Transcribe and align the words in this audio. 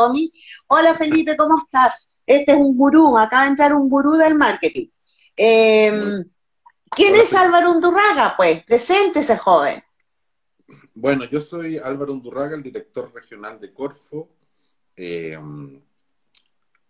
Tommy. 0.00 0.32
Hola 0.68 0.94
Felipe, 0.94 1.36
¿cómo 1.36 1.58
estás? 1.62 2.08
Este 2.24 2.52
es 2.52 2.58
un 2.58 2.74
gurú, 2.74 3.18
acaba 3.18 3.44
de 3.44 3.50
entrar 3.50 3.74
un 3.74 3.90
gurú 3.90 4.12
del 4.12 4.34
marketing. 4.34 4.88
Em, 5.36 6.24
¿Quién 6.90 7.16
es 7.16 7.30
Álvaro 7.34 7.72
Undurraga? 7.72 8.34
Pues, 8.34 8.64
presente 8.64 9.20
ese 9.20 9.36
joven. 9.36 9.82
Bueno, 10.94 11.24
yo 11.24 11.42
soy 11.42 11.76
Álvaro 11.76 12.14
Undurraga, 12.14 12.56
el 12.56 12.62
director 12.62 13.12
regional 13.12 13.60
de 13.60 13.74
Corfo. 13.74 14.30
Em, 14.96 15.82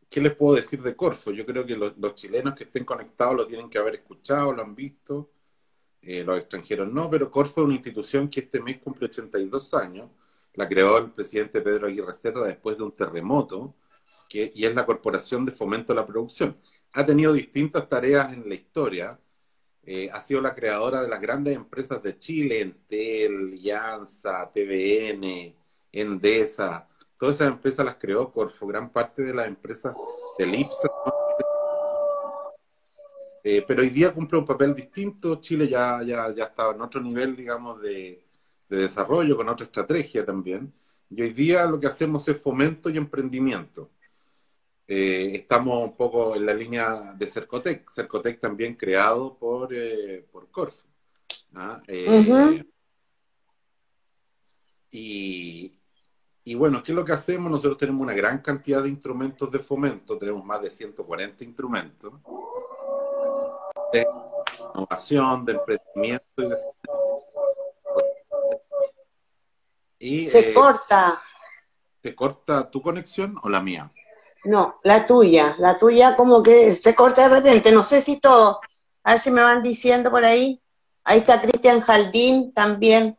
¿Qué 0.09 0.21
les 0.21 0.37
puedo 0.37 0.55
decir 0.55 0.81
de 0.81 0.95
Corfo? 0.95 1.33
Yo 1.33 1.45
creo 1.45 1.67
que 1.67 1.77
los, 1.77 2.15
chilenos 2.15 2.55
que 2.55 2.65
estén 2.65 2.85
conectados 2.85 3.35
lo 3.35 3.47
tienen 3.47 3.69
que 3.69 3.79
haber 3.79 3.97
escuchado, 3.97 4.53
lo 4.53 4.63
han 4.63 4.77
visto, 4.77 5.33
eh, 6.03 6.23
los 6.23 6.39
extranjeros 6.39 6.93
no, 6.93 7.11
pero 7.11 7.29
Corfo 7.29 7.63
es 7.63 7.67
una 7.67 7.75
institución 7.75 8.29
que 8.29 8.41
este 8.41 8.61
mes 8.63 8.79
cumple 8.79 9.07
82 9.07 9.75
años, 9.75 10.11
la 10.55 10.69
creó 10.69 10.99
el 10.99 11.11
presidente 11.11 11.61
Pedro 11.61 11.87
Aguirre 11.87 12.13
Cerda 12.13 12.47
después 12.47 12.77
de 12.77 12.85
un 12.85 12.93
terremoto, 12.93 13.75
que, 14.29 14.53
y 14.55 14.65
es 14.65 14.75
la 14.75 14.87
Corporación 14.87 15.45
de 15.45 15.53
Fomento 15.53 15.93
a 15.93 15.97
la 15.97 16.07
Producción. 16.07 16.57
Ha 16.93 17.05
tenido 17.05 17.33
distintas 17.33 17.89
tareas 17.89 18.33
en 18.33 18.49
la 18.49 18.55
historia, 18.55 19.19
eh, 19.83 20.11
ha 20.13 20.21
sido 20.21 20.41
la 20.41 20.55
creadora 20.55 21.03
de 21.03 21.09
las 21.09 21.21
grandes 21.21 21.57
empresas 21.57 22.03
de 22.03 22.19
Chile, 22.19 22.61
Entel, 22.61 23.59
Llanza, 23.61 24.51
TVN, 24.53 25.55
Endesa, 25.93 26.89
todas 27.17 27.37
esas 27.37 27.49
empresas 27.49 27.85
las 27.87 27.97
creó 27.97 28.31
Corfo, 28.33 28.67
gran 28.67 28.91
parte 28.91 29.23
de 29.23 29.35
las 29.35 29.47
empresas 29.47 29.95
del 30.39 30.55
IPSA. 30.55 30.89
Eh, 33.43 33.65
pero 33.67 33.81
hoy 33.81 33.89
día 33.89 34.13
cumple 34.13 34.39
un 34.39 34.45
papel 34.45 34.75
distinto, 34.75 35.37
Chile 35.41 35.67
ya, 35.67 36.03
ya, 36.03 36.33
ya 36.35 36.45
estaba 36.45 36.75
en 36.75 36.83
otro 36.83 37.01
nivel, 37.01 37.35
digamos, 37.35 37.81
de, 37.81 38.23
desarrollo, 38.77 39.37
con 39.37 39.49
otra 39.49 39.67
estrategia 39.67 40.25
también. 40.25 40.73
Y 41.11 41.23
hoy 41.23 41.31
día 41.31 41.65
lo 41.67 41.81
que 41.81 41.87
hacemos 41.87 42.27
es 42.29 42.41
fomento 42.41 42.89
y 42.91 42.97
emprendimiento. 42.97 43.91
Eh, 44.87 45.31
estamos 45.35 45.85
un 45.85 45.97
poco 45.97 46.35
en 46.35 46.47
la 46.47 46.55
línea 46.55 47.15
de 47.17 47.27
Cercotec, 47.27 47.89
Cercotec 47.91 48.41
también 48.41 48.75
creado 48.75 49.37
por, 49.39 49.73
eh, 49.73 50.27
por. 50.31 50.49
¿ah? 51.55 51.81
y, 54.91 55.73
y 56.43 56.55
bueno, 56.55 56.83
¿qué 56.83 56.91
es 56.91 56.97
lo 56.97 57.05
que 57.05 57.13
hacemos? 57.13 57.51
Nosotros 57.51 57.79
tenemos 57.79 58.03
una 58.03 58.15
gran 58.15 58.41
cantidad 58.41 58.83
de 58.83 58.89
instrumentos 58.89 59.51
de 59.51 59.61
fomento, 59.61 60.19
tenemos 60.19 60.45
más 60.45 60.61
de 60.63 60.71
140 60.71 61.45
instrumentos 61.45 62.13
de 63.93 64.07
innovación, 64.75 65.45
de 65.45 65.53
emprendimiento 65.53 66.43
y 66.43 66.49
de... 66.49 66.57
se 70.01 70.51
eh, 70.51 70.55
corta. 70.55 71.23
¿Se 72.03 72.15
corta 72.15 72.71
tu 72.71 72.81
conexión 72.81 73.37
o 73.43 73.49
la 73.49 73.61
mía? 73.61 73.93
No, 74.45 74.81
la 74.83 75.07
tuya. 75.07 75.55
La 75.59 75.79
tuya 75.79 76.17
como 76.17 76.43
que 76.43 76.75
se 76.75 76.95
corta 76.95 77.29
de 77.29 77.37
repente. 77.37 77.71
No 77.71 77.85
sé 77.85 78.01
si 78.01 78.19
todo. 78.19 78.61
A 79.05 79.13
ver 79.13 79.21
si 79.21 79.31
me 79.31 79.43
van 79.43 79.63
diciendo 79.63 80.11
por 80.11 80.25
ahí. 80.25 80.61
Ahí 81.05 81.21
está 81.21 81.41
Cristian 81.41 81.81
Jaldín 81.81 82.53
también 82.53 83.17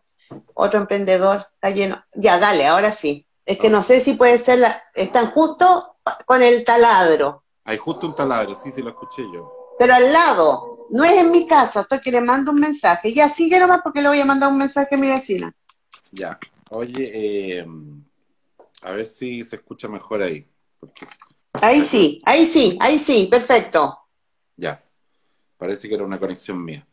otro 0.54 0.80
emprendedor, 0.80 1.48
está 1.56 1.72
lleno. 1.72 2.04
Ya, 2.14 2.40
dale, 2.40 2.66
ahora 2.68 2.94
sí. 2.94 3.26
Es 3.46 3.58
que 3.58 3.70
no 3.70 3.84
sé 3.84 4.00
si 4.00 4.14
puede 4.14 4.38
ser, 4.40 4.60
la... 4.60 4.82
están 4.94 5.32
justo 5.32 5.98
con 6.26 6.42
el 6.42 6.64
taladro. 6.64 7.44
Hay 7.66 7.78
justo 7.78 8.08
un 8.08 8.16
taladro, 8.16 8.56
sí, 8.56 8.72
sí 8.72 8.82
lo 8.82 8.90
escuché 8.90 9.24
yo. 9.34 9.52
Pero 9.78 9.94
al 9.94 10.14
lado, 10.14 10.88
no 10.92 11.04
es 11.04 11.14
en 11.14 11.32
mi 11.32 11.48
casa, 11.48 11.82
estoy 11.82 12.02
que 12.02 12.12
le 12.12 12.22
mando 12.22 12.52
un 12.52 12.60
mensaje. 12.60 13.14
Ya, 13.14 13.30
sigue 13.30 13.60
nomás 13.60 13.82
porque 13.84 14.02
le 14.02 14.10
voy 14.10 14.22
a 14.22 14.26
mandar 14.26 14.52
un 14.52 14.58
mensaje 14.58 14.96
a 14.96 14.98
mi 14.98 15.10
vecina. 15.10 15.54
Ya, 16.12 16.38
oye, 16.72 17.60
eh, 17.60 17.66
a 18.82 18.92
ver 18.92 19.06
si 19.06 19.46
se 19.46 19.56
escucha 19.56 19.88
mejor 19.88 20.24
ahí. 20.24 20.48
Ahí 21.54 21.82
sí, 21.90 22.22
ahí 22.26 22.46
sí, 22.46 22.78
ahí 22.82 23.00
sí, 23.00 23.28
perfecto. 23.30 23.98
Ya, 24.58 24.84
parece 25.58 25.88
que 25.88 25.96
era 25.96 26.04
una 26.04 26.20
conexión 26.20 26.64
mía. 26.64 26.88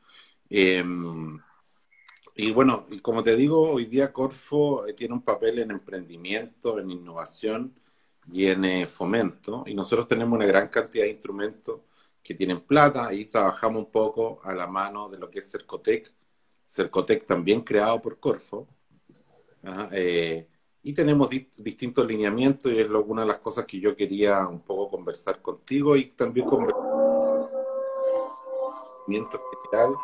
Eh, 0.50 0.84
y 2.40 2.52
bueno, 2.52 2.86
y 2.88 3.00
como 3.00 3.24
te 3.24 3.34
digo, 3.34 3.72
hoy 3.72 3.86
día 3.86 4.12
Corfo 4.12 4.86
eh, 4.86 4.92
tiene 4.92 5.12
un 5.12 5.22
papel 5.22 5.58
en 5.58 5.72
emprendimiento, 5.72 6.78
en 6.78 6.88
innovación 6.88 7.74
y 8.32 8.46
en 8.46 8.64
eh, 8.64 8.86
fomento. 8.86 9.64
Y 9.66 9.74
nosotros 9.74 10.06
tenemos 10.06 10.36
una 10.36 10.46
gran 10.46 10.68
cantidad 10.68 11.02
de 11.02 11.10
instrumentos 11.10 11.80
que 12.22 12.36
tienen 12.36 12.60
plata 12.60 13.12
y 13.12 13.24
trabajamos 13.24 13.86
un 13.86 13.90
poco 13.90 14.40
a 14.44 14.54
la 14.54 14.68
mano 14.68 15.08
de 15.08 15.18
lo 15.18 15.28
que 15.28 15.40
es 15.40 15.50
Cercotec. 15.50 16.14
Cercotec 16.64 17.26
también 17.26 17.62
creado 17.62 18.00
por 18.00 18.20
Corfo. 18.20 18.68
Eh, 19.92 20.48
y 20.82 20.92
tenemos 20.92 21.28
distintos 21.56 22.06
lineamientos 22.06 22.72
y 22.72 22.78
es 22.78 22.88
una 22.88 23.22
de 23.22 23.28
las 23.28 23.38
cosas 23.38 23.66
que 23.66 23.80
yo 23.80 23.96
quería 23.96 24.46
un 24.46 24.60
poco 24.60 24.90
conversar 24.90 25.42
contigo 25.42 25.96
y 25.96 26.06
también 26.06 26.46
conversar 26.46 26.88
general 29.70 29.94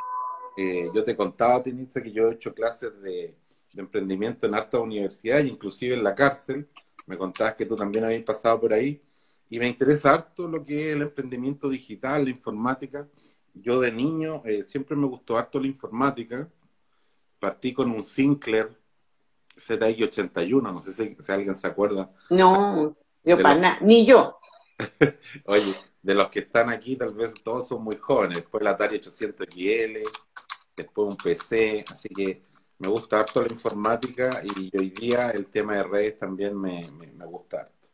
eh, 0.56 0.90
yo 0.94 1.04
te 1.04 1.16
contaba, 1.16 1.62
Tinitza, 1.62 2.02
que 2.02 2.12
yo 2.12 2.28
he 2.28 2.34
hecho 2.34 2.54
clases 2.54 3.00
de, 3.02 3.36
emprendimiento 3.76 4.46
en 4.46 4.54
hartas 4.54 4.80
universidades, 4.80 5.46
inclusive 5.46 5.96
en 5.96 6.04
la 6.04 6.14
cárcel. 6.14 6.68
Me 7.06 7.18
contabas 7.18 7.54
que 7.56 7.66
tú 7.66 7.76
también 7.76 8.04
habías 8.04 8.22
pasado 8.22 8.60
por 8.60 8.72
ahí. 8.72 9.02
Y 9.50 9.58
me 9.58 9.68
interesa 9.68 10.14
harto 10.14 10.48
lo 10.48 10.64
que 10.64 10.90
es 10.90 10.96
el 10.96 11.02
emprendimiento 11.02 11.68
digital, 11.68 12.24
la 12.24 12.30
informática. 12.30 13.08
Yo 13.52 13.80
de 13.80 13.90
niño 13.92 14.42
eh, 14.44 14.62
siempre 14.62 14.96
me 14.96 15.06
gustó 15.06 15.36
harto 15.36 15.58
la 15.60 15.66
informática. 15.66 16.48
Partí 17.40 17.72
con 17.74 17.90
un 17.90 18.04
Sinclair 18.04 18.70
ZI81, 19.56 20.62
no 20.62 20.78
sé 20.78 20.92
si, 20.92 21.32
alguien 21.32 21.54
se 21.54 21.66
acuerda. 21.66 22.10
No, 22.30 22.96
yo 23.22 23.38
para 23.38 23.80
ni 23.80 24.04
yo. 24.04 24.38
Oye, 25.46 25.74
de 26.02 26.14
los 26.14 26.28
que 26.28 26.40
están 26.40 26.70
aquí, 26.70 26.96
tal 26.96 27.14
vez 27.14 27.34
todos 27.42 27.68
son 27.68 27.82
muy 27.82 27.96
jóvenes. 27.96 28.38
Después 28.38 28.60
el 28.60 28.68
Atari 28.68 29.00
800XL, 29.00 30.02
después 30.76 31.08
un 31.08 31.16
PC, 31.16 31.84
así 31.90 32.08
que 32.08 32.42
me 32.78 32.88
gusta 32.88 33.20
harto 33.20 33.40
la 33.40 33.48
informática 33.48 34.42
y 34.42 34.76
hoy 34.76 34.90
día 34.90 35.30
el 35.30 35.46
tema 35.46 35.74
de 35.76 35.84
redes 35.84 36.18
también 36.18 36.60
me, 36.60 36.90
gusta 37.24 37.60
harto. 37.60 37.88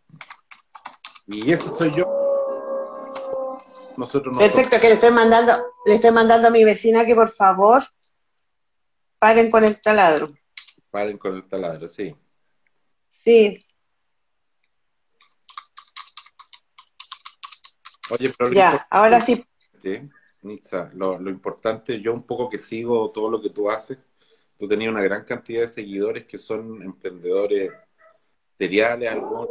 Y 1.27 1.53
eso 1.53 1.77
soy 1.77 1.93
yo. 1.93 2.05
Nosotros 3.97 4.37
Perfecto, 4.39 4.81
que 4.81 4.89
le 4.89 4.95
estoy 4.95 5.11
mandando, 5.11 5.63
le 5.85 5.95
estoy 5.97 6.11
mandando 6.11 6.49
a 6.49 6.51
mi 6.51 6.65
vecina 6.65 7.05
que 7.05 7.15
por 7.15 7.33
favor 7.35 7.85
paren 9.19 9.51
con 9.51 9.63
el 9.65 9.81
taladro. 9.81 10.33
Paren 10.91 11.19
con 11.19 11.37
el 11.37 11.49
taladro, 11.49 11.89
sí. 11.89 12.15
Sí. 13.25 13.59
Oye, 18.11 18.35
pero 18.37 18.53
ya, 18.53 18.87
ahora 18.91 19.21
sí. 19.21 19.45
Nitza, 20.43 20.91
lo, 20.95 21.17
importante, 21.29 22.01
yo 22.01 22.15
un 22.15 22.23
poco 22.23 22.49
que 22.49 22.59
sigo 22.59 23.11
todo 23.11 23.31
lo 23.31 23.43
que 23.43 23.51
tú 23.51 23.71
haces, 23.71 23.99
tú 24.59 24.67
tenías 24.67 24.91
una 24.91 25.03
gran 25.03 25.25
cantidad 25.25 25.63
de 25.63 25.69
seguidores 25.69 26.25
que 26.25 26.39
son 26.39 26.83
emprendedores 26.83 27.71
seriales, 28.59 29.11
algunos. 29.11 29.49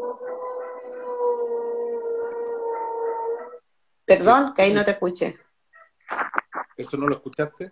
Perdón, 4.03 4.53
que 4.55 4.63
ahí 4.63 4.73
no 4.73 4.83
te 4.83 4.91
escuché. 4.91 5.37
¿Eso 6.75 6.97
no 6.97 7.07
lo 7.07 7.15
escuchaste? 7.15 7.71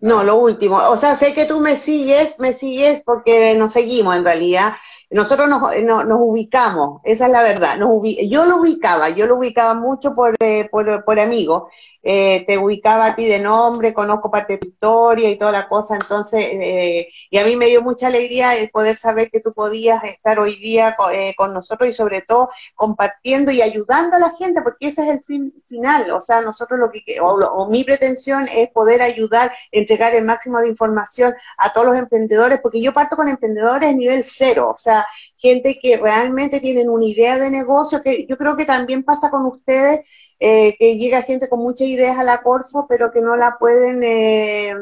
No, 0.00 0.22
lo 0.22 0.36
último. 0.36 0.76
O 0.90 0.96
sea, 0.98 1.14
sé 1.16 1.34
que 1.34 1.46
tú 1.46 1.60
me 1.60 1.76
sigues, 1.76 2.38
me 2.38 2.52
sigues 2.52 3.02
porque 3.04 3.54
nos 3.56 3.72
seguimos 3.72 4.16
en 4.16 4.24
realidad. 4.24 4.74
Nosotros 5.08 5.48
nos, 5.48 5.62
nos, 5.84 6.18
ubicamos, 6.20 7.00
esa 7.04 7.26
es 7.26 7.32
la 7.32 7.42
verdad. 7.42 7.76
Nos 7.76 8.02
yo 8.28 8.44
lo 8.44 8.56
ubicaba, 8.56 9.10
yo 9.10 9.26
lo 9.26 9.36
ubicaba 9.36 9.74
mucho 9.74 10.14
por, 10.16 10.34
eh, 10.40 10.68
por, 10.68 11.20
amigos. 11.20 11.70
Eh, 12.02 12.44
te 12.46 12.58
ubicaba 12.58 13.06
a 13.06 13.16
ti 13.16 13.26
de 13.26 13.38
nombre, 13.38 13.94
conozco 13.94 14.30
parte 14.30 14.54
de 14.54 14.58
tu 14.58 14.68
historia 14.68 15.30
y 15.30 15.38
toda 15.38 15.52
la 15.52 15.68
cosa. 15.68 15.94
Entonces, 15.94 16.44
eh, 16.50 17.08
y 17.30 17.38
a 17.38 17.44
mí 17.44 17.54
me 17.54 17.66
dio 17.66 17.82
mucha 17.82 18.08
alegría 18.08 18.56
el 18.56 18.70
poder 18.70 18.96
saber 18.96 19.30
que 19.30 19.40
tú 19.40 19.52
podías 19.52 20.02
estar 20.04 20.40
hoy 20.40 20.56
día 20.56 20.96
con, 21.36 21.54
nosotros 21.54 21.88
y 21.88 21.94
sobre 21.94 22.22
todo 22.22 22.50
compartiendo 22.74 23.52
y 23.52 23.62
ayudando 23.62 24.16
a 24.16 24.20
la 24.20 24.30
gente, 24.30 24.62
porque 24.62 24.88
ese 24.88 25.02
es 25.02 25.08
el 25.08 25.22
fin 25.24 25.52
final. 25.68 26.10
O 26.10 26.20
sea, 26.20 26.40
nosotros 26.40 26.80
lo 26.80 26.90
que, 26.90 27.20
o, 27.20 27.34
o 27.34 27.70
mi 27.70 27.84
pretensión 27.84 28.48
es 28.48 28.70
poder 28.70 29.02
ayudar, 29.02 29.52
entregar 29.70 30.14
el 30.14 30.24
máximo 30.24 30.58
de 30.58 30.68
información 30.68 31.34
a 31.58 31.72
todos 31.72 31.86
los 31.86 31.96
emprendedores, 31.96 32.60
porque 32.60 32.80
yo 32.82 32.92
parto 32.92 33.16
con 33.16 33.28
emprendedores 33.28 33.96
nivel 33.96 34.24
cero. 34.24 34.72
O 34.74 34.78
sea, 34.78 34.95
gente 35.36 35.78
que 35.80 35.96
realmente 35.96 36.60
tienen 36.60 36.88
una 36.88 37.04
idea 37.04 37.38
de 37.38 37.50
negocio, 37.50 38.02
que 38.02 38.26
yo 38.26 38.36
creo 38.36 38.56
que 38.56 38.64
también 38.64 39.02
pasa 39.02 39.30
con 39.30 39.44
ustedes, 39.46 40.06
eh, 40.38 40.76
que 40.78 40.96
llega 40.96 41.22
gente 41.22 41.48
con 41.48 41.58
muchas 41.58 41.88
ideas 41.88 42.16
a 42.18 42.24
la 42.24 42.42
Corfo, 42.42 42.86
pero 42.88 43.10
que 43.10 43.20
no 43.20 43.36
la 43.36 43.56
pueden, 43.58 44.02
eh, 44.02 44.74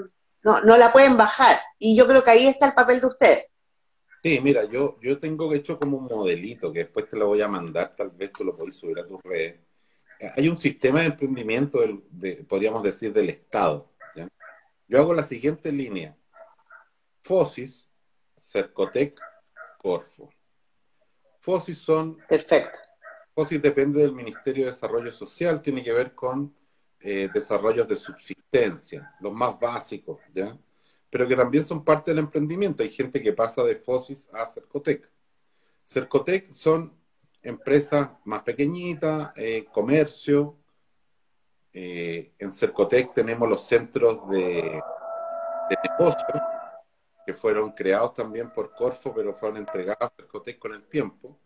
no, 0.42 0.60
no 0.60 0.76
la 0.76 0.92
pueden 0.92 1.16
bajar. 1.16 1.60
Y 1.78 1.96
yo 1.96 2.06
creo 2.06 2.22
que 2.22 2.30
ahí 2.30 2.46
está 2.46 2.66
el 2.66 2.74
papel 2.74 3.00
de 3.00 3.06
usted. 3.06 3.38
Sí, 4.22 4.40
mira, 4.42 4.64
yo, 4.64 4.98
yo 5.02 5.18
tengo 5.18 5.52
hecho 5.52 5.78
como 5.78 5.98
un 5.98 6.04
modelito 6.04 6.72
que 6.72 6.80
después 6.80 7.08
te 7.08 7.16
lo 7.16 7.26
voy 7.26 7.42
a 7.42 7.48
mandar, 7.48 7.94
tal 7.94 8.10
vez 8.10 8.32
tú 8.32 8.44
lo 8.44 8.56
puedes 8.56 8.74
subir 8.74 8.98
a 8.98 9.06
tus 9.06 9.22
redes. 9.22 9.60
Hay 10.36 10.48
un 10.48 10.56
sistema 10.56 11.00
de 11.00 11.06
emprendimiento, 11.06 11.80
podríamos 12.48 12.82
decir, 12.82 13.12
del 13.12 13.28
Estado. 13.28 13.90
Yo 14.88 14.98
hago 14.98 15.14
la 15.14 15.24
siguiente 15.24 15.72
línea. 15.72 16.16
FOSIS, 17.22 17.90
Cercotec, 18.36 19.18
Corfo. 19.84 20.30
FOSIS 21.40 21.76
son... 21.76 22.16
Perfecto. 22.26 22.78
FOSIS 23.34 23.60
depende 23.60 24.00
del 24.00 24.14
Ministerio 24.14 24.64
de 24.64 24.70
Desarrollo 24.70 25.12
Social, 25.12 25.60
tiene 25.60 25.82
que 25.82 25.92
ver 25.92 26.14
con 26.14 26.56
eh, 27.00 27.28
desarrollos 27.34 27.86
de 27.86 27.96
subsistencia, 27.96 29.14
los 29.20 29.34
más 29.34 29.60
básicos, 29.60 30.22
¿ya? 30.32 30.56
Pero 31.10 31.28
que 31.28 31.36
también 31.36 31.66
son 31.66 31.84
parte 31.84 32.12
del 32.12 32.20
emprendimiento. 32.20 32.82
Hay 32.82 32.88
gente 32.88 33.20
que 33.20 33.34
pasa 33.34 33.62
de 33.62 33.76
FOSIS 33.76 34.30
a 34.32 34.46
Cercotec. 34.46 35.10
Cercotec 35.84 36.50
son 36.50 36.98
empresas 37.42 38.08
más 38.24 38.42
pequeñitas, 38.42 39.32
eh, 39.36 39.66
comercio. 39.70 40.56
Eh, 41.74 42.32
en 42.38 42.52
Cercotec 42.52 43.12
tenemos 43.12 43.46
los 43.46 43.66
centros 43.66 44.30
de, 44.30 44.80
de 45.68 45.76
negocio 45.90 46.53
que 47.24 47.34
fueron 47.34 47.72
creados 47.72 48.14
también 48.14 48.50
por 48.52 48.74
Corfo, 48.74 49.12
pero 49.14 49.34
fueron 49.34 49.58
entregados 49.58 50.02
a 50.02 50.12
Cercotec 50.16 50.58
con 50.58 50.74
el 50.74 50.84
tiempo. 50.84 51.38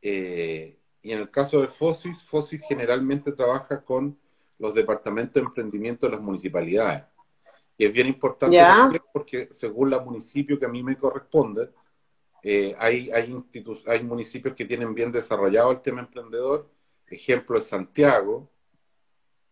y 0.00 1.12
en 1.12 1.18
el 1.18 1.30
caso 1.30 1.60
de 1.60 1.68
FOSIS, 1.68 2.22
FOSIS 2.24 2.62
generalmente 2.68 3.32
trabaja 3.32 3.82
con 3.84 4.18
los 4.58 4.74
departamentos 4.74 5.34
de 5.34 5.46
emprendimiento 5.46 6.06
de 6.06 6.12
las 6.12 6.20
municipalidades. 6.20 7.04
Y 7.76 7.86
es 7.86 7.92
bien 7.92 8.08
importante 8.08 8.58
porque 9.12 9.48
según 9.52 9.90
la 9.90 10.00
municipio 10.00 10.58
que 10.58 10.66
a 10.66 10.68
mí 10.68 10.82
me 10.82 10.96
corresponde, 10.96 11.70
eh, 12.42 12.74
hay, 12.78 13.10
hay, 13.10 13.44
hay 13.86 14.02
municipios 14.02 14.54
que 14.54 14.64
tienen 14.64 14.94
bien 14.94 15.12
desarrollado 15.12 15.70
el 15.70 15.80
tema 15.80 16.00
emprendedor. 16.00 16.68
Ejemplo 17.06 17.58
es 17.58 17.66
Santiago, 17.66 18.50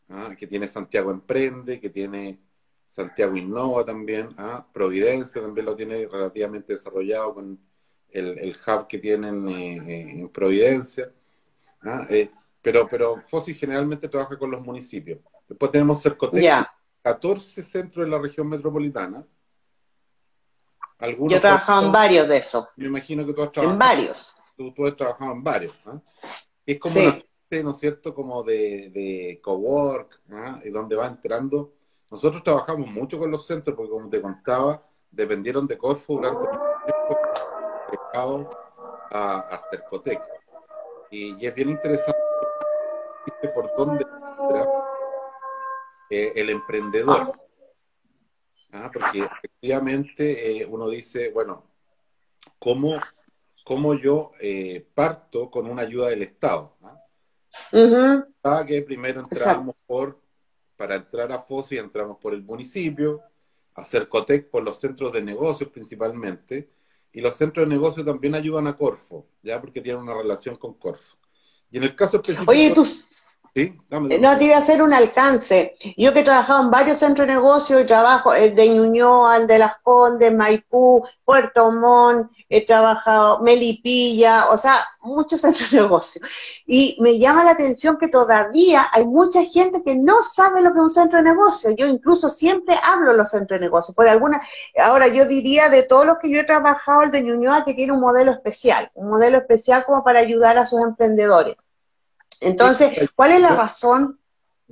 ¿ah? 0.08 0.34
que 0.36 0.46
tiene 0.46 0.66
Santiago 0.66 1.10
Emprende, 1.10 1.80
que 1.80 1.90
tiene 1.90 2.40
Santiago 2.86 3.36
Innova 3.36 3.84
también. 3.84 4.28
¿ah? 4.38 4.66
Providencia 4.72 5.42
también 5.42 5.66
lo 5.66 5.76
tiene 5.76 6.06
relativamente 6.06 6.74
desarrollado 6.74 7.34
con 7.34 7.58
el, 8.10 8.38
el 8.38 8.56
hub 8.66 8.86
que 8.86 8.98
tienen 8.98 9.48
eh, 9.48 10.20
en 10.20 10.28
Providencia. 10.28 11.12
¿ah? 11.82 12.06
Eh, 12.08 12.30
pero, 12.62 12.88
pero 12.88 13.20
FOSI 13.20 13.54
generalmente 13.54 14.08
trabaja 14.08 14.38
con 14.38 14.50
los 14.50 14.60
municipios. 14.60 15.20
Después 15.48 15.70
tenemos 15.70 16.02
Cercotec, 16.02 16.66
14 17.02 17.62
centros 17.62 18.04
en 18.04 18.10
la 18.10 18.18
región 18.18 18.48
metropolitana. 18.48 19.24
Algunos 20.98 21.30
Yo 21.30 21.36
he 21.36 21.40
trabajado 21.40 21.86
en 21.86 21.92
varios 21.92 22.28
de 22.28 22.36
esos. 22.38 22.66
Me 22.76 22.86
imagino 22.86 23.24
que 23.24 23.34
tú 23.34 23.42
has 23.42 23.52
trabajado. 23.52 23.74
En 23.74 23.78
varios. 23.78 24.34
Tú, 24.56 24.72
tú 24.72 24.86
has 24.86 24.96
trabajado 24.96 25.32
en 25.32 25.44
varios. 25.44 25.74
¿ah? 25.84 26.00
Es 26.64 26.80
como 26.80 26.98
una 26.98 27.12
suerte, 27.12 27.62
¿no 27.62 27.70
es 27.70 27.78
cierto?, 27.78 28.14
como 28.14 28.42
de, 28.42 28.90
de 28.90 29.40
cowork, 29.42 30.20
¿ah? 30.30 30.60
donde 30.72 30.96
va 30.96 31.06
entrando. 31.06 31.75
Nosotros 32.10 32.42
trabajamos 32.42 32.88
mucho 32.88 33.18
con 33.18 33.30
los 33.30 33.46
centros, 33.46 33.76
porque 33.76 33.90
como 33.90 34.08
te 34.08 34.20
contaba, 34.20 34.82
dependieron 35.10 35.66
de 35.66 35.76
Corfo 35.76 36.14
durante 36.14 36.48
tiempo 36.48 37.18
a, 39.10 39.38
a 39.38 39.58
Cercotec. 39.70 40.22
Y, 41.10 41.42
y 41.42 41.46
es 41.46 41.54
bien 41.54 41.70
interesante 41.70 42.18
por 43.54 43.74
dónde 43.76 44.04
entra 44.04 44.68
eh, 46.10 46.32
el 46.36 46.50
emprendedor. 46.50 47.32
Ah, 48.72 48.90
porque 48.92 49.20
efectivamente 49.20 50.60
eh, 50.60 50.66
uno 50.66 50.88
dice, 50.88 51.30
bueno, 51.30 51.64
¿cómo, 52.58 53.00
cómo 53.64 53.94
yo 53.94 54.30
eh, 54.40 54.86
parto 54.94 55.50
con 55.50 55.68
una 55.68 55.82
ayuda 55.82 56.08
del 56.08 56.22
Estado? 56.22 56.76
¿Ah? 58.42 58.64
que 58.66 58.82
primero 58.82 59.20
entramos 59.20 59.74
por, 59.86 60.20
para 60.76 60.96
entrar 60.96 61.32
a 61.32 61.38
FOSI 61.38 61.78
entramos 61.78 62.18
por 62.18 62.34
el 62.34 62.42
municipio, 62.42 63.22
a 63.74 63.84
Cercotec 63.84 64.50
por 64.50 64.62
los 64.62 64.78
centros 64.78 65.12
de 65.12 65.22
negocios 65.22 65.70
principalmente, 65.70 66.70
y 67.12 67.20
los 67.20 67.36
centros 67.36 67.68
de 67.68 67.74
negocios 67.74 68.04
también 68.04 68.34
ayudan 68.34 68.66
a 68.66 68.76
Corfo, 68.76 69.26
ya 69.42 69.60
porque 69.60 69.80
tienen 69.80 70.02
una 70.02 70.14
relación 70.14 70.56
con 70.56 70.74
Corfo. 70.74 71.16
Y 71.70 71.78
en 71.78 71.84
el 71.84 71.96
caso 71.96 72.18
específico... 72.18 72.50
Oye, 72.50 72.74
no, 73.90 74.36
te 74.36 74.44
iba 74.44 74.56
a 74.56 74.58
hacer 74.58 74.82
un 74.82 74.92
alcance. 74.92 75.74
Yo 75.96 76.12
que 76.12 76.20
he 76.20 76.24
trabajado 76.24 76.62
en 76.62 76.70
varios 76.70 76.98
centros 76.98 77.26
de 77.26 77.34
negocio 77.34 77.80
y 77.80 77.86
trabajo 77.86 78.34
el 78.34 78.54
de 78.54 78.68
Ñuñoa, 78.68 79.38
el 79.38 79.46
de 79.46 79.58
Las 79.58 79.78
Condes, 79.82 80.34
Maipú, 80.34 81.02
Puerto 81.24 81.72
Montt, 81.72 82.30
he 82.50 82.66
trabajado 82.66 83.40
Melipilla, 83.40 84.50
o 84.50 84.58
sea, 84.58 84.84
muchos 85.00 85.40
centros 85.42 85.70
de 85.70 85.80
negocio. 85.80 86.20
Y 86.66 86.98
me 87.00 87.18
llama 87.18 87.44
la 87.44 87.52
atención 87.52 87.96
que 87.96 88.08
todavía 88.08 88.86
hay 88.92 89.06
mucha 89.06 89.42
gente 89.44 89.82
que 89.82 89.94
no 89.94 90.22
sabe 90.22 90.60
lo 90.60 90.72
que 90.72 90.78
es 90.78 90.82
un 90.82 90.90
centro 90.90 91.18
de 91.18 91.24
negocio. 91.24 91.70
Yo 91.70 91.86
incluso 91.86 92.28
siempre 92.28 92.76
hablo 92.82 93.12
de 93.12 93.16
los 93.18 93.30
centros 93.30 93.58
de 93.58 93.64
negocio. 93.64 93.94
Por 93.94 94.06
alguna, 94.06 94.42
ahora 94.78 95.08
yo 95.08 95.26
diría 95.26 95.70
de 95.70 95.82
todos 95.82 96.04
los 96.04 96.18
que 96.18 96.30
yo 96.30 96.40
he 96.40 96.44
trabajado, 96.44 97.02
el 97.02 97.10
de 97.10 97.22
Ñuñoa 97.22 97.64
que 97.64 97.74
tiene 97.74 97.92
un 97.92 98.00
modelo 98.00 98.32
especial, 98.32 98.90
un 98.94 99.08
modelo 99.08 99.38
especial 99.38 99.84
como 99.86 100.04
para 100.04 100.20
ayudar 100.20 100.58
a 100.58 100.66
sus 100.66 100.80
emprendedores. 100.80 101.56
Entonces, 102.40 103.10
¿cuál 103.14 103.32
es 103.32 103.40
la 103.40 103.56
razón? 103.56 104.18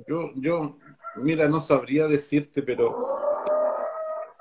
Yo, 0.07 0.31
yo, 0.35 0.77
mira, 1.15 1.47
no 1.47 1.61
sabría 1.61 2.07
decirte, 2.07 2.61
pero 2.61 3.19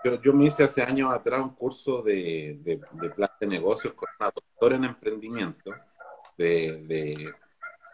yo, 0.04 0.20
yo 0.20 0.32
me 0.32 0.46
hice 0.46 0.64
hace 0.64 0.82
años 0.82 1.12
atrás 1.12 1.40
un 1.40 1.54
curso 1.54 2.02
de, 2.02 2.58
de, 2.62 3.10
plan 3.10 3.30
de 3.40 3.46
negocios 3.46 3.94
con 3.94 4.08
una 4.18 4.30
doctora 4.30 4.76
en 4.76 4.84
emprendimiento 4.84 5.72
de, 6.36 7.32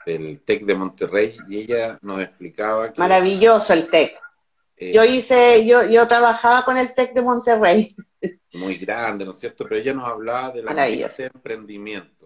del 0.07 0.41
TEC 0.43 0.65
de 0.65 0.75
Monterrey 0.75 1.37
y 1.49 1.59
ella 1.59 1.99
nos 2.03 2.21
explicaba 2.21 2.93
que... 2.93 2.99
Maravilloso 2.99 3.73
el 3.73 3.91
TEC. 3.91 4.19
Eh, 4.77 4.93
yo 4.93 5.05
hice, 5.05 5.67
yo, 5.67 5.85
yo 5.89 6.09
trabajaba 6.09 6.65
con 6.65 6.77
el 6.77 6.95
TEC 6.95 7.15
de 7.15 7.23
Monterrey. 7.23 7.95
Muy 8.55 8.77
grande, 8.77 9.25
¿no 9.25 9.31
es 9.31 9.39
cierto? 9.39 9.65
Pero 9.65 9.81
ella 9.81 9.95
nos 9.95 10.09
hablaba 10.09 10.51
de 10.51 10.63
la 10.63 10.75
de 10.75 11.31
emprendimiento 11.33 12.20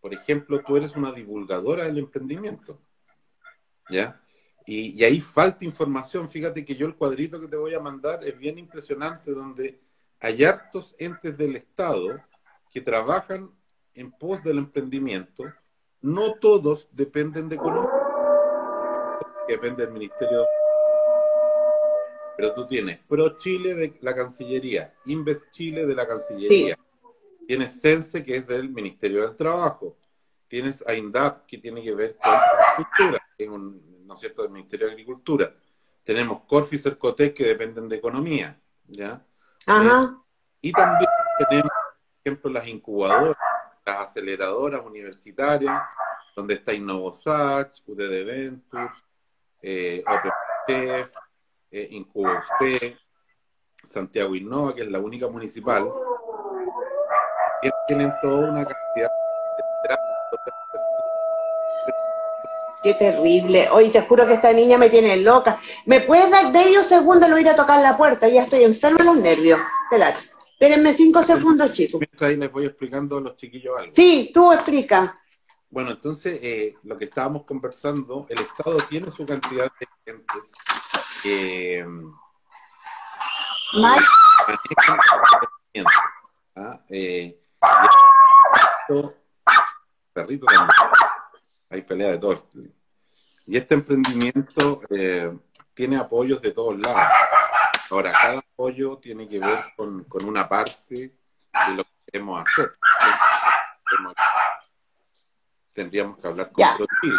por 0.00 0.14
ejemplo, 0.14 0.62
tú 0.64 0.76
eres 0.76 0.96
una 0.96 1.12
divulgadora 1.12 1.84
del 1.84 1.98
emprendimiento, 1.98 2.80
¿ya? 3.90 4.20
Y, 4.66 5.02
ahí 5.02 5.20
falta 5.20 5.64
información. 5.64 6.28
Fíjate 6.28 6.64
que 6.64 6.76
yo 6.76 6.86
el 6.86 6.94
cuadrito 6.94 7.40
que 7.40 7.48
te 7.48 7.56
voy 7.56 7.74
a 7.74 7.80
mandar 7.80 8.22
es 8.22 8.38
bien 8.38 8.58
impresionante, 8.58 9.32
donde 9.32 9.80
hay 10.20 10.44
hartos 10.44 10.94
entes 10.98 11.36
del 11.38 11.56
Estado 11.56 12.20
que 12.70 12.82
trabajan 12.82 13.50
en 13.94 14.12
pos 14.12 14.42
del 14.44 14.58
emprendimiento. 14.58 15.44
No 16.02 16.34
todos 16.34 16.86
dependen 16.92 17.48
de 17.48 17.56
Colombia, 17.56 17.90
depende 19.48 19.84
del 19.84 19.92
Ministerio. 19.94 20.44
Pero 22.36 22.54
tú 22.54 22.66
tienes 22.66 23.00
Pro 23.08 23.36
Chile 23.36 23.74
de 23.74 23.98
la 24.02 24.14
Cancillería, 24.14 24.94
Invest 25.06 25.50
Chile 25.50 25.86
de 25.86 25.94
la 25.94 26.06
Cancillería. 26.06 26.78
Tienes 27.48 27.80
Sense, 27.80 28.22
que 28.22 28.36
es 28.36 28.46
del 28.46 28.68
Ministerio 28.68 29.22
del 29.22 29.34
Trabajo. 29.34 29.96
Tienes 30.48 30.86
a 30.86 30.92
INDAP, 30.92 31.46
que 31.46 31.56
tiene 31.56 31.82
que 31.82 31.94
ver 31.94 32.14
con 32.22 32.34
agricultura, 32.34 33.26
que 33.38 33.44
es 33.44 33.48
un, 33.48 34.06
¿no 34.06 34.12
es 34.12 34.20
cierto?, 34.20 34.42
del 34.42 34.50
Ministerio 34.50 34.86
de 34.86 34.92
Agricultura. 34.92 35.54
Tenemos 36.04 36.42
Corfi 36.42 36.76
y 36.76 36.78
Cercotec, 36.78 37.34
que 37.34 37.46
dependen 37.46 37.88
de 37.88 37.96
economía, 37.96 38.60
¿ya? 38.86 39.24
Ajá. 39.64 40.14
Eh, 40.14 40.58
y 40.60 40.72
también 40.72 41.08
tenemos, 41.48 41.70
por 41.70 42.20
ejemplo, 42.22 42.50
las 42.50 42.68
incubadoras, 42.68 43.36
las 43.86 43.96
aceleradoras 43.96 44.84
universitarias, 44.84 45.82
donde 46.36 46.52
está 46.52 46.74
InnovoSach, 46.74 47.80
UDD 47.86 48.26
Ventures, 48.26 49.06
eh, 49.62 50.04
OpenChef, 50.06 51.14
eh, 51.70 52.96
Santiago 53.84 54.34
Innova, 54.34 54.74
que 54.74 54.82
es 54.82 54.90
la 54.90 54.98
única 54.98 55.28
municipal, 55.28 55.90
tienen 57.88 58.12
toda 58.22 58.50
una 58.50 58.64
cantidad 58.64 59.08
de 59.08 59.96
Qué 62.80 62.94
terrible. 62.94 63.68
Hoy 63.70 63.90
te 63.90 64.02
juro 64.02 64.24
que 64.24 64.34
esta 64.34 64.52
niña 64.52 64.78
me 64.78 64.88
tiene 64.88 65.16
loca. 65.16 65.58
¿Me 65.84 66.00
puedes 66.02 66.30
dar 66.30 66.52
medio 66.52 66.84
segundo 66.84 67.26
lo 67.26 67.36
ir 67.36 67.48
a 67.48 67.56
tocar 67.56 67.82
la 67.82 67.96
puerta? 67.96 68.28
Ya 68.28 68.44
estoy 68.44 68.62
enfermo 68.62 68.98
de 68.98 69.04
los 69.04 69.16
nervios. 69.16 69.58
Espera. 69.84 70.16
Espérenme 70.52 70.94
cinco 70.94 71.24
segundos, 71.24 71.72
chicos. 71.72 71.98
Mientras 72.00 72.30
ahí 72.30 72.36
les 72.36 72.52
voy 72.52 72.66
explicando 72.66 73.18
a 73.18 73.20
los 73.20 73.36
chiquillos 73.36 73.76
algo. 73.76 73.92
Sí, 73.96 74.30
tú 74.32 74.52
explica. 74.52 75.18
Bueno, 75.70 75.90
entonces, 75.90 76.38
eh, 76.40 76.76
lo 76.84 76.96
que 76.96 77.06
estábamos 77.06 77.44
conversando, 77.44 78.26
el 78.28 78.38
Estado 78.38 78.78
tiene 78.88 79.10
su 79.10 79.26
cantidad 79.26 79.70
de 79.80 79.86
gentes 80.04 80.52
que... 81.22 81.84
¿Mal? 83.74 84.00
¿ah? 86.56 86.80
Eh, 86.88 87.38
perrito 90.12 90.46
también. 90.46 90.68
Hay 91.70 91.82
pelea 91.82 92.10
de 92.10 92.18
todos. 92.18 92.42
Y 93.46 93.56
este 93.56 93.74
emprendimiento 93.74 94.80
eh, 94.90 95.36
tiene 95.74 95.96
apoyos 95.96 96.40
de 96.40 96.52
todos 96.52 96.78
lados. 96.78 97.12
Ahora, 97.90 98.12
cada 98.12 98.38
apoyo 98.38 98.98
tiene 98.98 99.28
que 99.28 99.38
ver 99.38 99.64
con, 99.76 100.06
una 100.24 100.48
parte 100.48 100.94
de 100.94 101.74
lo 101.74 101.84
que 101.84 101.90
queremos 102.06 102.44
hacer. 102.46 102.72
Tendríamos 105.72 106.18
que 106.18 106.26
hablar 106.26 106.50
con 106.52 106.64
Chile. 107.00 107.18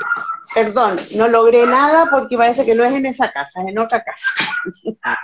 Perdón, 0.54 1.00
no 1.16 1.28
logré 1.28 1.66
nada 1.66 2.10
porque 2.12 2.38
parece 2.38 2.66
que 2.66 2.76
no 2.76 2.84
es 2.84 2.94
en 2.94 3.06
esa 3.06 3.32
casa, 3.32 3.62
es 3.62 3.68
en 3.68 3.80
otra 3.80 4.04
casa. 4.04 4.28
Ah. 5.04 5.18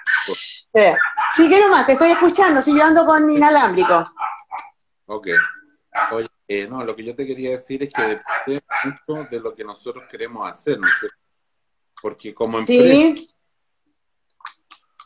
Sigue 1.36 1.62
nomás, 1.62 1.86
te 1.86 1.94
estoy 1.94 2.12
escuchando, 2.12 2.62
sigo 2.62 2.84
ando 2.84 3.06
con 3.06 3.30
inalámbrico. 3.30 4.12
Ok. 5.06 5.28
Oye, 6.12 6.28
eh, 6.48 6.68
no, 6.68 6.84
lo 6.84 6.96
que 6.96 7.04
yo 7.04 7.16
te 7.16 7.26
quería 7.26 7.52
decir 7.52 7.84
es 7.84 7.94
que 7.94 8.02
depende 8.46 8.64
mucho 8.84 9.28
de 9.30 9.40
lo 9.40 9.56
que 9.56 9.64
nosotros 9.64 10.06
queremos 10.10 10.50
hacer, 10.50 10.80
¿no 10.80 10.88
es 10.88 10.94
cierto? 11.00 11.18
Porque 12.02 12.34
como 12.34 12.60
empresa, 12.60 13.22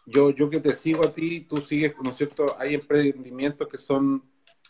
yo, 0.05 0.31
yo 0.31 0.49
que 0.49 0.59
te 0.59 0.73
sigo 0.73 1.05
a 1.05 1.13
ti, 1.13 1.41
tú 1.41 1.57
sigues, 1.57 1.95
¿no 2.01 2.09
es 2.09 2.17
cierto? 2.17 2.55
Hay 2.57 2.73
emprendimientos 2.73 3.67
que 3.67 3.77
son 3.77 4.23